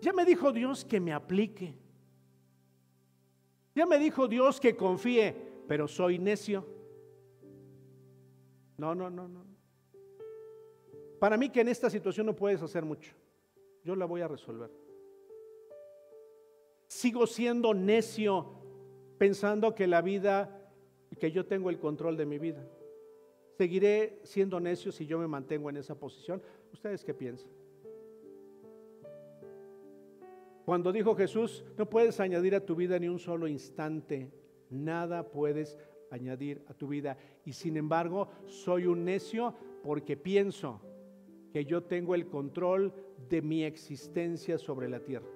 [0.00, 1.74] Ya me dijo Dios que me aplique.
[3.74, 5.34] Ya me dijo Dios que confíe,
[5.66, 6.75] pero soy necio.
[8.76, 9.44] No, no, no, no.
[11.18, 13.14] Para mí que en esta situación no puedes hacer mucho.
[13.84, 14.70] Yo la voy a resolver.
[16.86, 18.54] Sigo siendo necio
[19.18, 20.56] pensando que la vida
[21.18, 22.64] que yo tengo el control de mi vida.
[23.56, 26.42] ¿Seguiré siendo necio si yo me mantengo en esa posición?
[26.72, 27.50] ¿Ustedes qué piensan?
[30.66, 34.30] Cuando dijo Jesús, no puedes añadir a tu vida ni un solo instante,
[34.68, 35.78] nada puedes
[36.16, 37.16] añadir a tu vida.
[37.44, 40.80] Y sin embargo, soy un necio porque pienso
[41.52, 42.92] que yo tengo el control
[43.28, 45.28] de mi existencia sobre la tierra.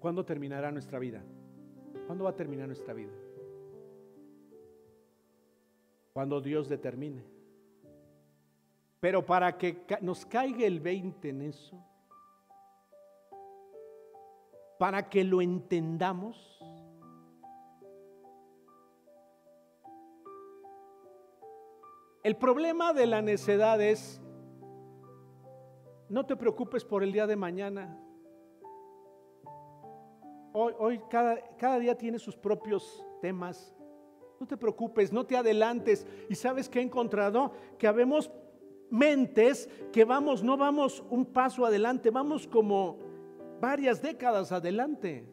[0.00, 1.22] ¿Cuándo terminará nuestra vida?
[2.06, 3.12] ¿Cuándo va a terminar nuestra vida?
[6.12, 7.24] Cuando Dios determine.
[9.00, 11.82] Pero para que nos caiga el 20 en eso,
[14.84, 16.36] para que lo entendamos,
[22.22, 24.20] el problema de la necedad es,
[26.10, 27.98] no te preocupes por el día de mañana,
[30.52, 33.74] Hoy, cada, cada día tiene sus propios temas.
[34.38, 36.06] No te preocupes, no te adelantes.
[36.28, 38.30] Y sabes que he encontrado que habemos
[38.90, 43.03] mentes que vamos, no vamos un paso adelante, vamos como
[43.64, 45.26] varias décadas adelante.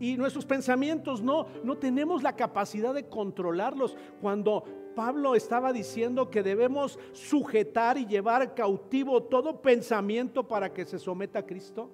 [0.00, 3.96] Y nuestros pensamientos no, no tenemos la capacidad de controlarlos.
[4.20, 4.64] Cuando
[4.96, 11.38] Pablo estaba diciendo que debemos sujetar y llevar cautivo todo pensamiento para que se someta
[11.38, 11.92] a Cristo.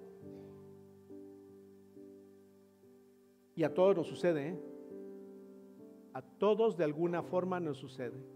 [3.57, 4.59] Y a todos nos sucede, ¿eh?
[6.15, 8.34] A todos de alguna forma nos sucede.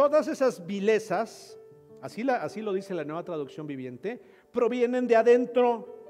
[0.00, 1.60] Todas esas vilezas,
[2.00, 2.22] así,
[2.62, 4.18] lo dice la nueva traducción viviente,
[4.50, 6.06] provienen de adentro.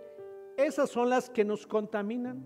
[0.56, 2.40] Esas son las que nos contaminan.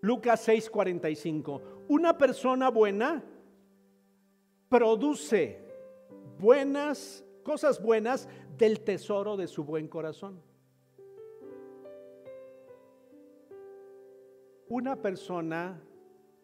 [0.00, 1.62] Lucas 6:45.
[1.88, 3.24] Una persona buena
[4.68, 5.58] produce
[6.38, 10.40] buenas, cosas buenas del tesoro de su buen corazón.
[14.68, 15.82] Una persona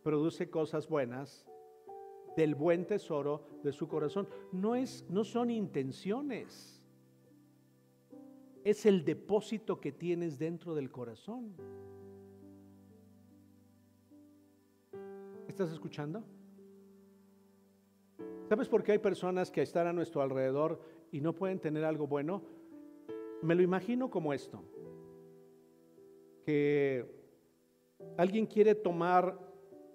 [0.02, 1.46] produce cosas buenas
[2.36, 4.28] del buen tesoro de su corazón.
[4.52, 6.80] No, es, no son intenciones.
[8.64, 11.54] Es el depósito que tienes dentro del corazón.
[15.48, 16.24] ¿Estás escuchando?
[18.48, 20.80] ¿Sabes por qué hay personas que están a nuestro alrededor
[21.10, 22.42] y no pueden tener algo bueno?
[23.42, 24.62] Me lo imagino como esto,
[26.44, 27.04] que
[28.16, 29.51] alguien quiere tomar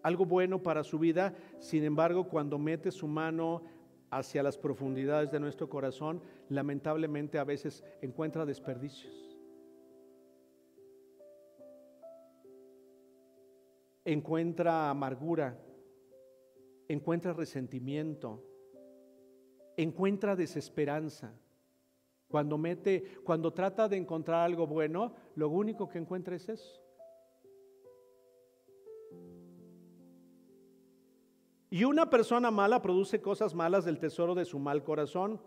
[0.08, 3.64] algo bueno para su vida, sin embargo, cuando mete su mano
[4.10, 9.28] hacia las profundidades de nuestro corazón, lamentablemente a veces encuentra desperdicios.
[14.08, 15.60] encuentra amargura,
[16.88, 18.42] encuentra resentimiento,
[19.76, 21.34] encuentra desesperanza.
[22.30, 26.87] Cuando mete, cuando trata de encontrar algo bueno, lo único que encuentra es eso.
[31.70, 35.42] Y una persona mala produce cosas malas del tesoro de su mal corazón.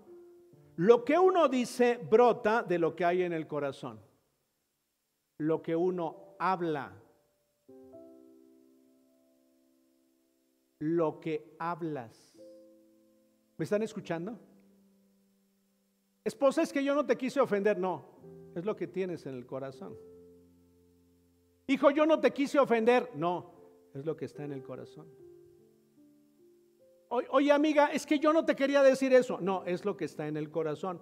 [0.76, 4.00] Lo que uno dice brota de lo que hay en el corazón.
[5.38, 6.92] Lo que uno habla.
[10.78, 12.38] Lo que hablas.
[13.56, 14.38] ¿Me están escuchando?
[16.24, 17.78] Esposa, es que yo no te quise ofender.
[17.78, 18.04] No,
[18.54, 19.96] es lo que tienes en el corazón.
[21.66, 23.10] Hijo, yo no te quise ofender.
[23.14, 23.52] No,
[23.94, 25.06] es lo que está en el corazón.
[27.12, 29.38] Oye amiga, es que yo no te quería decir eso.
[29.40, 31.00] No, es lo que está en el corazón.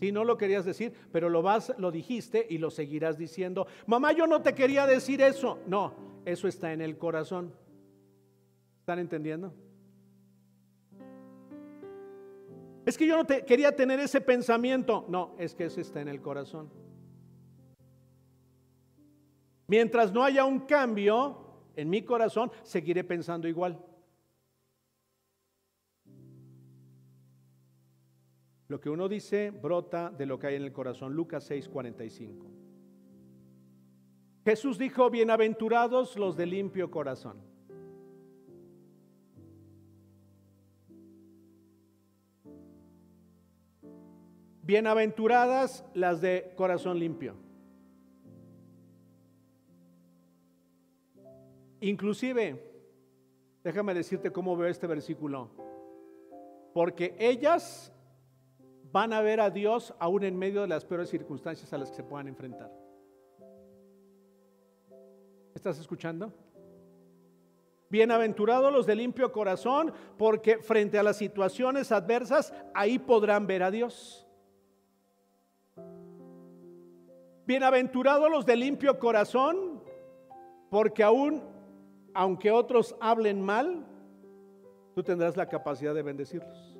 [0.00, 3.68] Si no lo querías decir, pero lo vas, lo dijiste y lo seguirás diciendo.
[3.86, 5.60] Mamá, yo no te quería decir eso.
[5.68, 5.94] No,
[6.24, 7.54] eso está en el corazón.
[8.80, 9.54] ¿Están entendiendo?
[12.84, 15.04] Es que yo no te quería tener ese pensamiento.
[15.08, 16.68] No, es que eso está en el corazón.
[19.68, 23.78] Mientras no haya un cambio en mi corazón, seguiré pensando igual.
[28.72, 31.12] Lo que uno dice brota de lo que hay en el corazón.
[31.12, 32.46] Lucas 6:45.
[34.46, 37.36] Jesús dijo, bienaventurados los de limpio corazón.
[44.62, 47.34] Bienaventuradas las de corazón limpio.
[51.82, 52.58] Inclusive,
[53.62, 55.50] déjame decirte cómo veo este versículo.
[56.72, 57.92] Porque ellas
[58.92, 61.96] van a ver a Dios aún en medio de las peores circunstancias a las que
[61.96, 62.70] se puedan enfrentar.
[65.54, 66.32] ¿Estás escuchando?
[67.88, 73.70] Bienaventurados los de limpio corazón, porque frente a las situaciones adversas, ahí podrán ver a
[73.70, 74.26] Dios.
[77.46, 79.82] Bienaventurados los de limpio corazón,
[80.70, 81.42] porque aún,
[82.14, 83.84] aunque otros hablen mal,
[84.94, 86.71] tú tendrás la capacidad de bendecirlos.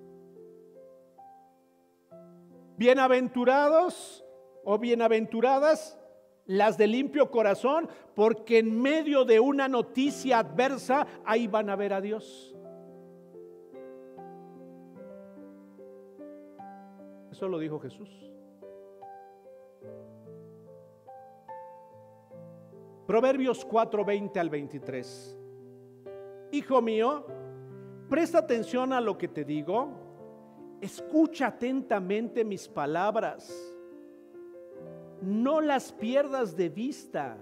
[2.83, 4.25] Bienaventurados
[4.65, 5.97] o bienaventuradas
[6.47, 11.93] las de limpio corazón, porque en medio de una noticia adversa, ahí van a ver
[11.93, 12.57] a Dios.
[17.31, 18.11] Eso lo dijo Jesús.
[23.07, 25.39] Proverbios 4, 20 al 23.
[26.51, 27.27] Hijo mío,
[28.09, 30.02] presta atención a lo que te digo
[30.83, 33.73] Escucha atentamente mis palabras.
[35.21, 37.39] No las pierdas de vista.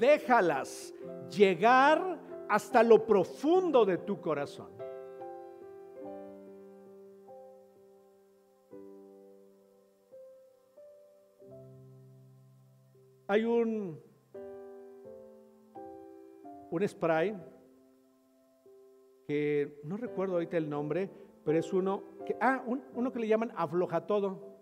[0.00, 0.92] Déjalas
[1.30, 4.72] llegar hasta lo profundo de tu corazón.
[13.28, 14.00] Hay un,
[16.68, 17.36] un spray
[19.28, 21.08] que no recuerdo ahorita el nombre,
[21.44, 22.62] pero es uno que, ah,
[22.94, 24.52] uno que le llaman afloja todo.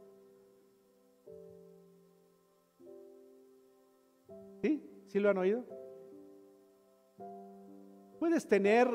[4.63, 4.83] ¿Sí?
[5.09, 5.65] ¿Sí lo han oído?
[8.19, 8.89] Puedes tener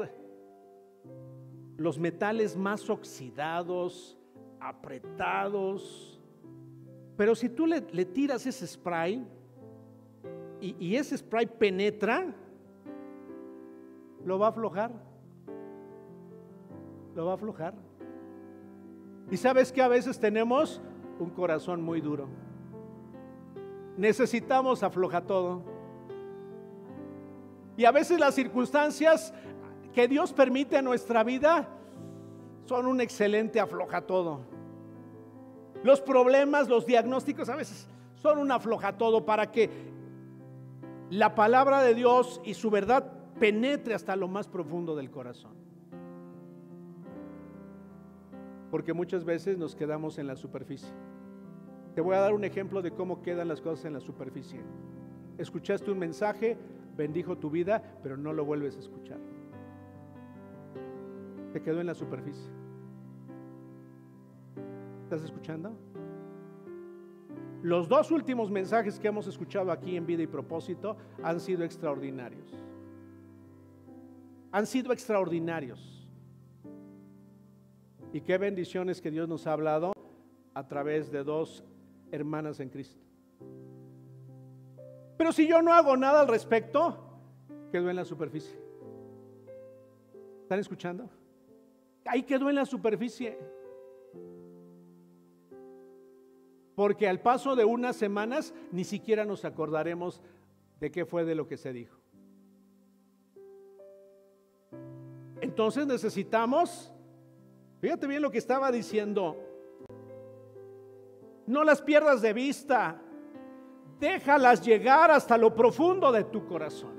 [1.78, 4.18] los metales más oxidados,
[4.60, 6.20] apretados,
[7.18, 9.26] pero si tú le, tiras ese spray
[10.60, 12.34] y, y ese spray penetra,
[14.24, 14.92] lo va a aflojar
[17.16, 17.74] lo va a aflojar.
[19.32, 20.82] Y sabes que a veces tenemos
[21.20, 22.28] un corazón muy duro.
[23.98, 25.64] Necesitamos afloja todo.
[27.78, 29.34] Y a veces las circunstancias
[29.94, 31.68] que Dios permite en nuestra vida
[32.66, 34.42] son un excelente afloja todo.
[35.84, 39.70] Los problemas, los diagnósticos a veces son un afloja todo para que
[41.10, 45.66] la palabra de Dios y su verdad penetre hasta lo más profundo del corazón
[48.76, 50.92] porque muchas veces nos quedamos en la superficie.
[51.94, 54.60] Te voy a dar un ejemplo de cómo quedan las cosas en la superficie.
[55.38, 56.58] Escuchaste un mensaje,
[56.98, 59.18] bendijo tu vida, pero no lo vuelves a escuchar.
[61.54, 62.52] Te quedó en la superficie.
[65.04, 65.74] ¿Estás escuchando?
[67.62, 72.60] Los dos últimos mensajes que hemos escuchado aquí en Vida y Propósito han sido extraordinarios.
[74.52, 75.95] Han sido extraordinarios.
[78.16, 79.92] Y qué bendiciones que Dios nos ha hablado
[80.54, 81.66] a través de dos
[82.14, 82.98] hermanas en Cristo.
[85.18, 86.98] Pero si yo no hago nada al respecto,
[87.74, 88.58] quedo en la superficie.
[90.44, 91.10] ¿Están escuchando?
[92.06, 93.38] Ahí quedó en la superficie.
[96.74, 100.22] Porque al paso de unas semanas ni siquiera nos acordaremos
[100.80, 102.00] de qué fue de lo que se dijo.
[105.42, 106.94] Entonces necesitamos,
[107.86, 109.38] fíjate bien lo que estaba diciendo,
[111.46, 113.00] no las pierdas de vista,
[114.00, 116.96] déjalas llegar hasta lo profundo de tu corazón.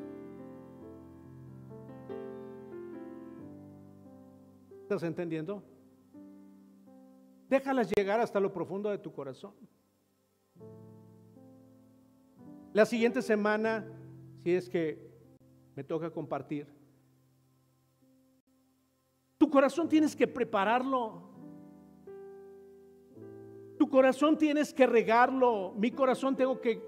[4.83, 5.61] ¿Estás entendiendo?
[7.49, 9.55] Déjalas llegar hasta lo profundo de tu corazón.
[12.73, 13.85] La siguiente semana,
[14.45, 15.05] si es que
[15.75, 16.76] me toca compartir,
[19.47, 21.23] tu corazón tienes que prepararlo.
[23.79, 25.73] Tu corazón tienes que regarlo.
[25.77, 26.83] Mi corazón tengo que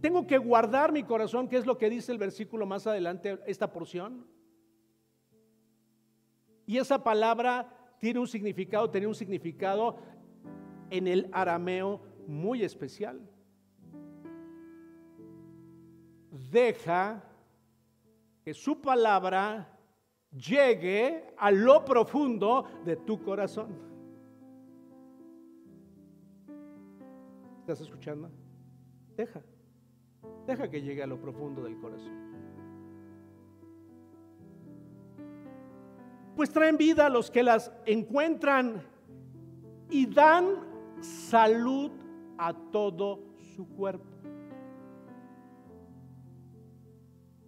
[0.00, 3.72] tengo que guardar mi corazón, que es lo que dice el versículo más adelante, esta
[3.72, 4.24] porción.
[6.64, 7.68] Y esa palabra
[7.98, 9.96] tiene un significado, tiene un significado
[10.90, 13.20] en el arameo muy especial.
[16.52, 17.24] Deja
[18.44, 19.79] que su palabra
[20.32, 23.68] llegue a lo profundo de tu corazón.
[27.60, 28.30] ¿Estás escuchando?
[29.16, 29.42] Deja,
[30.46, 32.30] deja que llegue a lo profundo del corazón.
[36.40, 38.82] pues traen vida a los que las encuentran
[39.90, 40.54] y dan
[41.02, 41.90] salud
[42.38, 43.20] a todo
[43.54, 44.06] su cuerpo.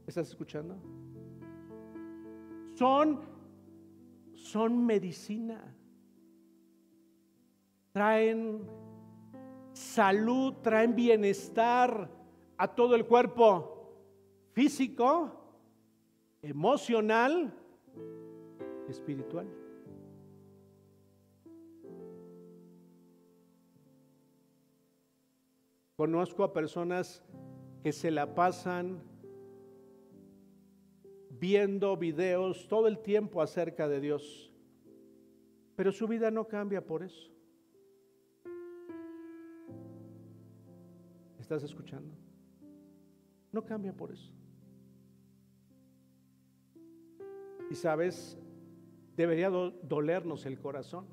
[0.06, 0.76] ¿Estás escuchando?
[2.74, 3.20] Son,
[4.34, 5.74] son medicina.
[7.92, 8.66] Traen
[9.72, 12.10] salud, traen bienestar
[12.56, 13.72] a todo el cuerpo
[14.52, 15.32] físico,
[16.42, 17.54] emocional
[18.88, 19.46] espiritual.
[25.96, 27.22] Conozco a personas
[27.82, 29.02] que se la pasan
[31.42, 34.52] viendo videos todo el tiempo acerca de Dios,
[35.74, 37.32] pero su vida no cambia por eso.
[41.40, 42.14] ¿Estás escuchando?
[43.50, 44.30] No cambia por eso.
[47.72, 48.38] Y sabes,
[49.16, 51.08] debería dolernos el corazón.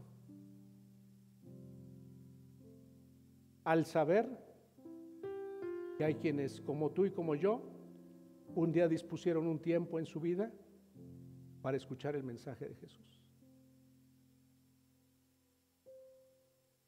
[3.64, 4.30] Al saber
[5.98, 7.79] que hay quienes como tú y como yo
[8.56, 10.52] un día dispusieron un tiempo en su vida
[11.62, 13.20] para escuchar el mensaje de Jesús.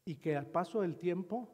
[0.04, 1.48] Y que al paso del tiempo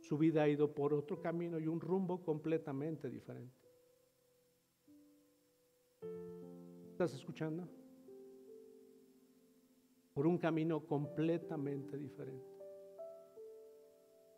[0.00, 3.58] su vida ha ido por otro camino y un rumbo completamente diferente.
[6.92, 7.68] ¿Estás escuchando?
[10.20, 12.46] por un camino completamente diferente.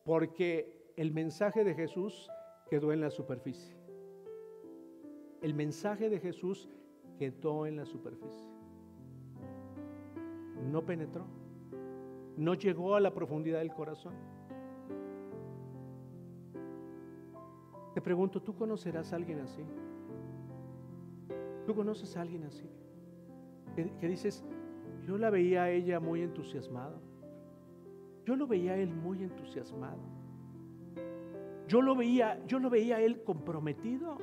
[0.05, 2.31] Porque el mensaje de Jesús
[2.71, 3.82] quedó en la superficie.
[5.43, 6.69] El mensaje de Jesús
[7.19, 8.49] quedó en la superficie.
[10.71, 11.27] No penetró.
[12.37, 14.15] No llegó a la profundidad del corazón.
[17.95, 19.63] Te pregunto, ¿tú conocerás a alguien así?
[21.67, 22.69] ¿Tú conoces a alguien así?
[23.75, 24.45] Que, dices,
[25.07, 26.99] yo la veía a ella muy entusiasmada.
[28.25, 30.01] Yo lo veía a él muy entusiasmado.
[31.69, 34.19] Yo lo veía, yo lo veía a él comprometido.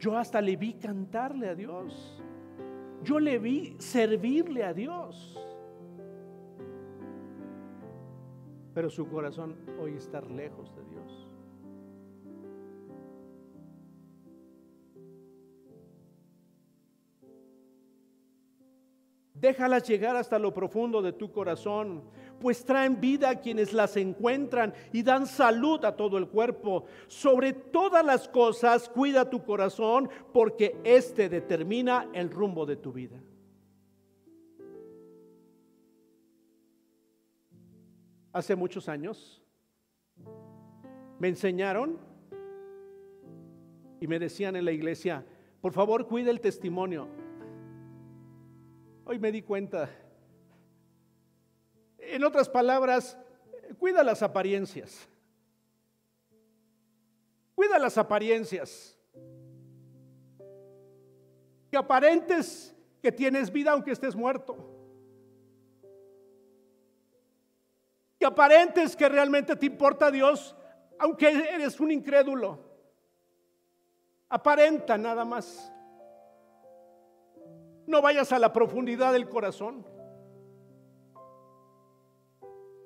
[0.00, 2.22] Yo hasta le vi cantarle a Dios.
[3.04, 5.38] Yo le vi servirle a Dios.
[8.72, 11.29] Pero su corazón hoy está lejos de Dios.
[19.40, 22.02] Déjalas llegar hasta lo profundo de tu corazón,
[22.40, 26.84] pues traen vida a quienes las encuentran y dan salud a todo el cuerpo.
[27.08, 33.18] Sobre todas las cosas, cuida tu corazón, porque éste determina el rumbo de tu vida.
[38.32, 39.42] Hace muchos años
[41.18, 41.98] me enseñaron
[44.00, 45.24] y me decían en la iglesia,
[45.62, 47.19] por favor, cuida el testimonio.
[49.10, 49.90] Hoy me di cuenta.
[51.98, 53.18] En otras palabras,
[53.76, 55.08] cuida las apariencias.
[57.56, 58.96] Cuida las apariencias.
[61.72, 64.56] Que aparentes que tienes vida aunque estés muerto.
[68.16, 70.54] Que aparentes que realmente te importa Dios
[71.00, 72.60] aunque eres un incrédulo.
[74.28, 75.72] Aparenta nada más.
[77.90, 79.84] No vayas a la profundidad del corazón.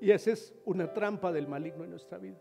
[0.00, 2.40] Y esa es una trampa del maligno en nuestra vida.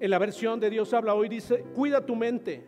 [0.00, 2.66] En la versión de Dios habla hoy dice, cuida tu mente.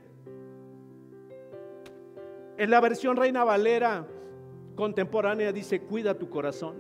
[2.59, 4.07] En la versión Reina Valera
[4.75, 6.77] contemporánea dice, cuida tu corazón.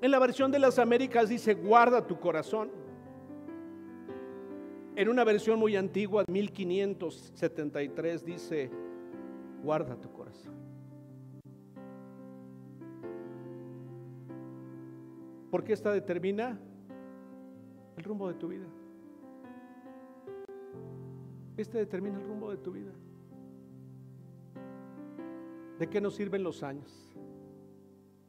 [0.00, 2.70] En la versión de las Américas dice, guarda tu corazón.
[4.96, 8.70] En una versión muy antigua, 1573, dice,
[9.62, 10.54] guarda tu corazón.
[15.50, 16.58] ¿Por qué esta determina?
[17.96, 18.66] el rumbo de tu vida.
[21.56, 22.92] Este determina el rumbo de tu vida.
[25.78, 27.14] ¿De qué nos sirven los años?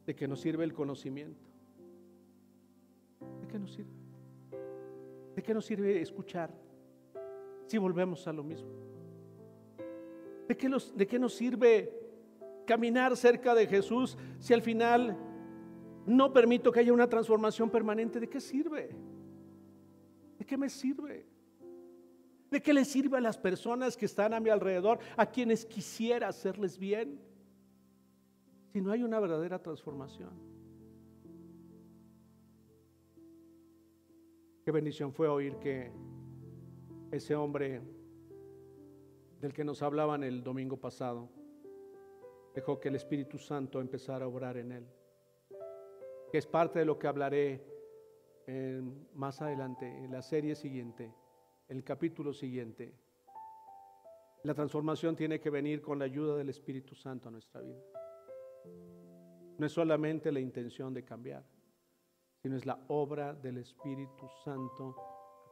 [0.04, 1.46] ¿De qué nos sirve el conocimiento?
[3.40, 3.90] ¿De qué nos sirve?
[5.34, 6.52] ¿De qué nos sirve escuchar
[7.66, 8.70] si volvemos a lo mismo?
[10.48, 11.92] ¿De qué, ¿De qué nos sirve
[12.66, 15.16] caminar cerca de Jesús si al final
[16.06, 18.18] no permito que haya una transformación permanente?
[18.18, 18.90] ¿De qué sirve?
[20.38, 21.26] ¿De qué me sirve?
[22.50, 26.28] ¿De qué le sirve a las personas que están a mi alrededor, a quienes quisiera
[26.28, 27.20] hacerles bien,
[28.76, 30.28] si no hay una verdadera transformación?
[34.62, 35.90] Qué bendición fue oír que
[37.10, 37.80] ese hombre
[39.40, 41.30] del que nos hablaban el domingo pasado
[42.54, 44.86] dejó que el Espíritu Santo empezara a obrar en él,
[46.30, 47.64] que es parte de lo que hablaré
[49.14, 51.14] más adelante, en la serie siguiente,
[51.68, 52.92] el capítulo siguiente.
[54.42, 57.80] La transformación tiene que venir con la ayuda del Espíritu Santo a nuestra vida.
[59.58, 61.44] No es solamente la intención de cambiar,
[62.42, 64.94] sino es la obra del Espíritu Santo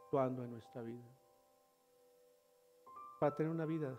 [0.02, 1.08] actuando en nuestra vida.
[3.18, 3.98] Para tener una vida,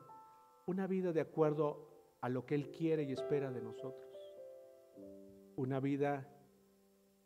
[0.67, 4.11] una vida de acuerdo a lo que Él quiere y espera de nosotros.
[5.55, 6.27] Una vida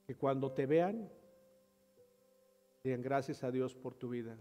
[0.06, 1.10] que cuando te vean
[2.84, 4.38] Digan gracias a Dios por tu vida.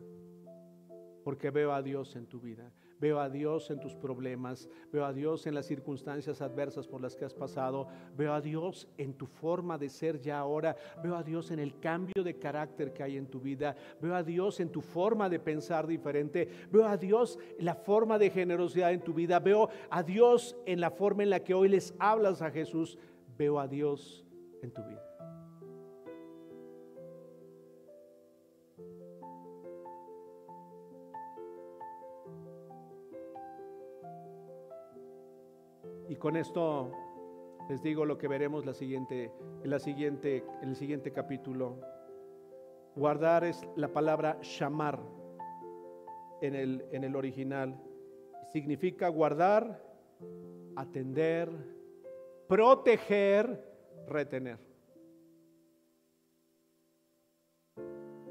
[1.28, 2.72] Porque veo a Dios en tu vida.
[2.98, 4.66] Veo a Dios en tus problemas.
[4.90, 7.86] Veo a Dios en las circunstancias adversas por las que has pasado.
[8.16, 10.74] Veo a Dios en tu forma de ser ya ahora.
[11.02, 13.76] Veo a Dios en el cambio de carácter que hay en tu vida.
[14.00, 16.48] Veo a Dios en tu forma de pensar diferente.
[16.72, 19.38] Veo a Dios en la forma de generosidad en tu vida.
[19.38, 22.96] Veo a Dios en la forma en la que hoy les hablas a Jesús.
[23.36, 24.24] Veo a Dios
[24.62, 25.07] en tu vida.
[36.08, 36.90] Y con esto
[37.68, 39.30] les digo lo que veremos la siguiente,
[39.62, 41.78] en, siguiente, en el siguiente capítulo.
[42.96, 44.98] Guardar es la palabra shamar
[46.40, 47.78] en el, en el original.
[48.50, 49.84] Significa guardar,
[50.76, 51.50] atender,
[52.48, 53.62] proteger,
[54.06, 54.58] retener.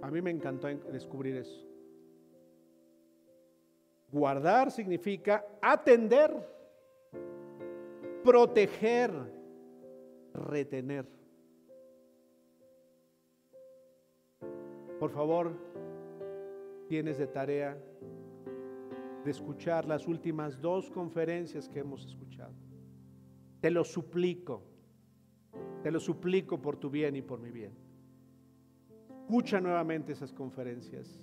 [0.02, 1.64] A mí me encantó descubrir eso.
[4.12, 6.57] Guardar significa atender
[8.28, 9.10] proteger,
[10.34, 11.08] retener.
[15.00, 15.54] Por favor,
[16.90, 17.82] tienes de tarea
[19.24, 22.54] de escuchar las últimas dos conferencias que hemos escuchado.
[23.62, 24.62] Te lo suplico,
[25.82, 27.72] te lo suplico por tu bien y por mi bien.
[29.22, 31.18] Escucha nuevamente esas conferencias.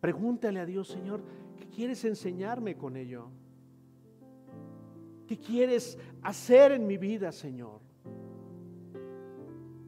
[0.00, 1.20] Pregúntale a Dios, Señor,
[1.58, 3.28] ¿qué quieres enseñarme con ello?
[5.30, 7.78] ¿Qué quieres hacer en mi vida, Señor?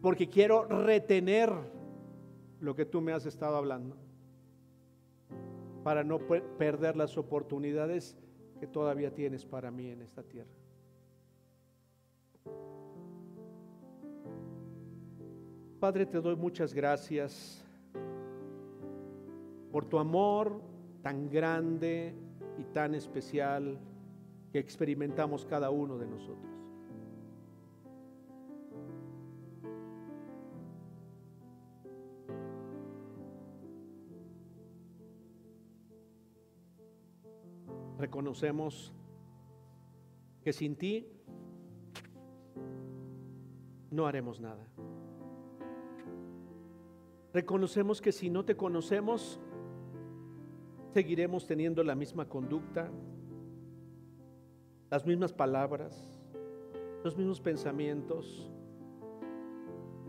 [0.01, 1.53] Porque quiero retener
[2.61, 3.97] lo que tú me has estado hablando
[5.83, 8.17] para no perder las oportunidades
[8.61, 10.53] que todavía tienes para mí en esta tierra.
[15.81, 17.65] Padre, te doy muchas gracias
[19.73, 20.63] por tu amor
[21.03, 22.15] tan grande
[22.59, 23.81] y tan especial
[24.53, 26.53] que experimentamos cada uno de nosotros.
[37.99, 38.93] Reconocemos
[40.43, 41.09] que sin ti
[43.91, 44.67] no haremos nada.
[47.33, 49.41] Reconocemos que si no te conocemos,
[50.93, 52.91] seguiremos teniendo la misma conducta,
[54.93, 56.05] las mismas palabras,
[57.03, 58.51] los mismos pensamientos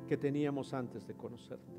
[0.09, 1.71] que teníamos antes de conocerte.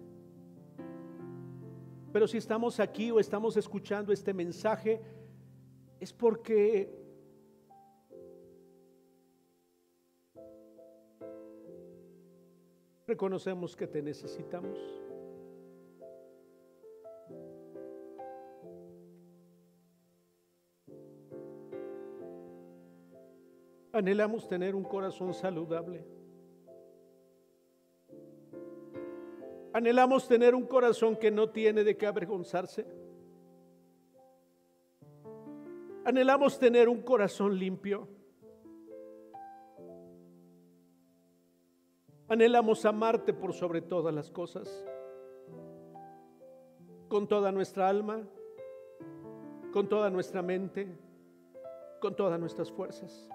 [2.11, 5.03] Pero si estamos aquí o estamos escuchando este mensaje,
[6.01, 6.99] es porque
[13.07, 15.04] reconocemos que te necesitamos.
[23.95, 26.05] Anhelamos tener un corazón saludable.
[29.73, 32.85] Anhelamos tener un corazón que no tiene de qué avergonzarse.
[36.05, 38.09] Anhelamos tener un corazón limpio.
[42.27, 44.85] Anhelamos amarte por sobre todas las cosas,
[47.07, 48.27] con toda nuestra alma,
[49.73, 50.99] con toda nuestra mente,
[52.01, 53.31] con todas nuestras fuerzas.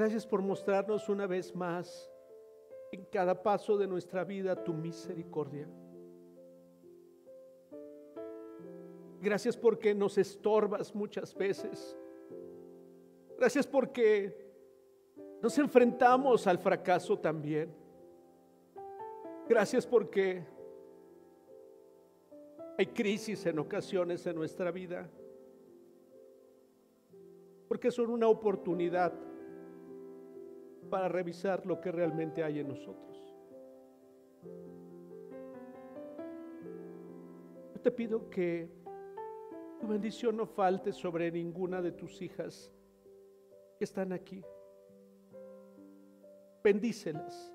[0.00, 2.10] Gracias por mostrarnos una vez más
[2.90, 5.68] en cada paso de nuestra vida tu misericordia.
[9.20, 11.94] Gracias porque nos estorbas muchas veces.
[13.36, 14.50] Gracias porque
[15.42, 17.70] nos enfrentamos al fracaso también.
[19.50, 20.42] Gracias porque
[22.78, 25.10] hay crisis en ocasiones en nuestra vida.
[27.68, 29.12] Porque son una oportunidad
[30.90, 33.16] para revisar lo que realmente hay en nosotros.
[37.74, 38.68] Yo te pido que
[39.80, 42.70] tu bendición no falte sobre ninguna de tus hijas
[43.78, 44.44] que están aquí.
[46.62, 47.54] Bendícelas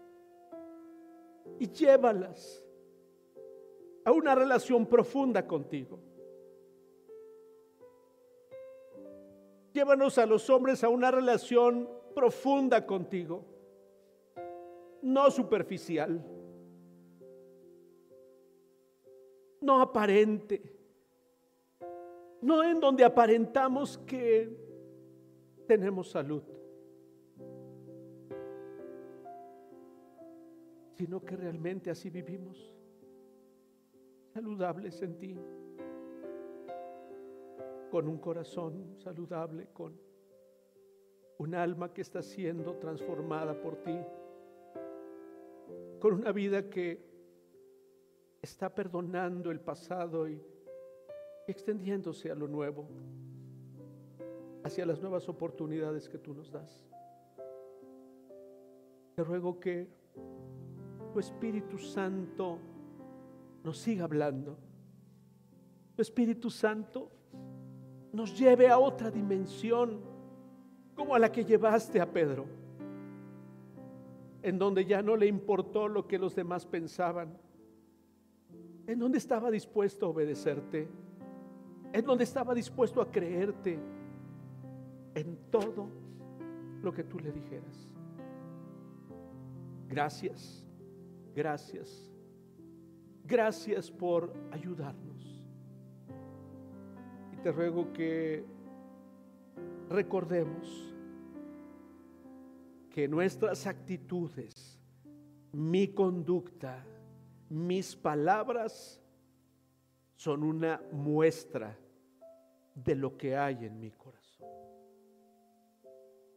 [1.59, 2.63] y llévalas
[4.03, 5.99] a una relación profunda contigo.
[9.73, 13.45] Llévanos a los hombres a una relación profunda contigo,
[15.01, 16.23] no superficial,
[19.61, 20.61] no aparente,
[22.41, 24.49] no en donde aparentamos que
[25.67, 26.43] tenemos salud,
[30.93, 32.73] sino que realmente así vivimos,
[34.33, 35.37] saludables en ti,
[37.91, 39.99] con un corazón saludable, con
[41.37, 43.97] un alma que está siendo transformada por ti,
[45.99, 47.03] con una vida que
[48.41, 50.41] está perdonando el pasado y
[51.47, 52.87] extendiéndose a lo nuevo,
[54.63, 56.87] hacia las nuevas oportunidades que tú nos das.
[59.15, 59.87] Te ruego que
[61.13, 62.59] tu Espíritu Santo
[63.63, 64.57] nos siga hablando.
[65.95, 67.11] Tu Espíritu Santo
[68.11, 70.14] nos lleve a otra dimensión
[70.95, 72.45] como a la que llevaste a Pedro,
[74.41, 77.37] en donde ya no le importó lo que los demás pensaban,
[78.87, 80.87] en donde estaba dispuesto a obedecerte,
[81.91, 83.79] en donde estaba dispuesto a creerte
[85.15, 85.87] en todo
[86.81, 87.89] lo que tú le dijeras.
[89.89, 90.65] Gracias,
[91.35, 92.11] gracias,
[93.25, 95.43] gracias por ayudarnos.
[97.33, 98.45] Y te ruego que
[99.89, 100.93] recordemos
[102.89, 104.79] que nuestras actitudes,
[105.51, 106.85] mi conducta,
[107.49, 109.01] mis palabras
[110.15, 111.77] son una muestra
[112.73, 114.47] de lo que hay en mi corazón.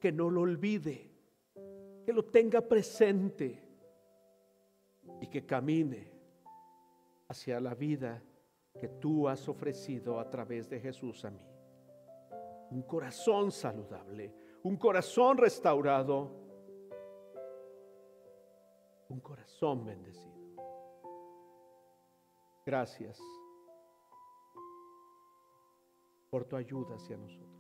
[0.01, 1.11] Que no lo olvide,
[2.05, 3.63] que lo tenga presente
[5.21, 6.13] y que camine
[7.29, 8.23] hacia la vida
[8.79, 11.48] que tú has ofrecido a través de Jesús a mí
[12.71, 16.31] un corazón saludable, un corazón restaurado,
[19.09, 20.39] un corazón bendecido.
[22.67, 23.19] Gracias
[26.31, 27.58] por tu ayuda hacia nosotros.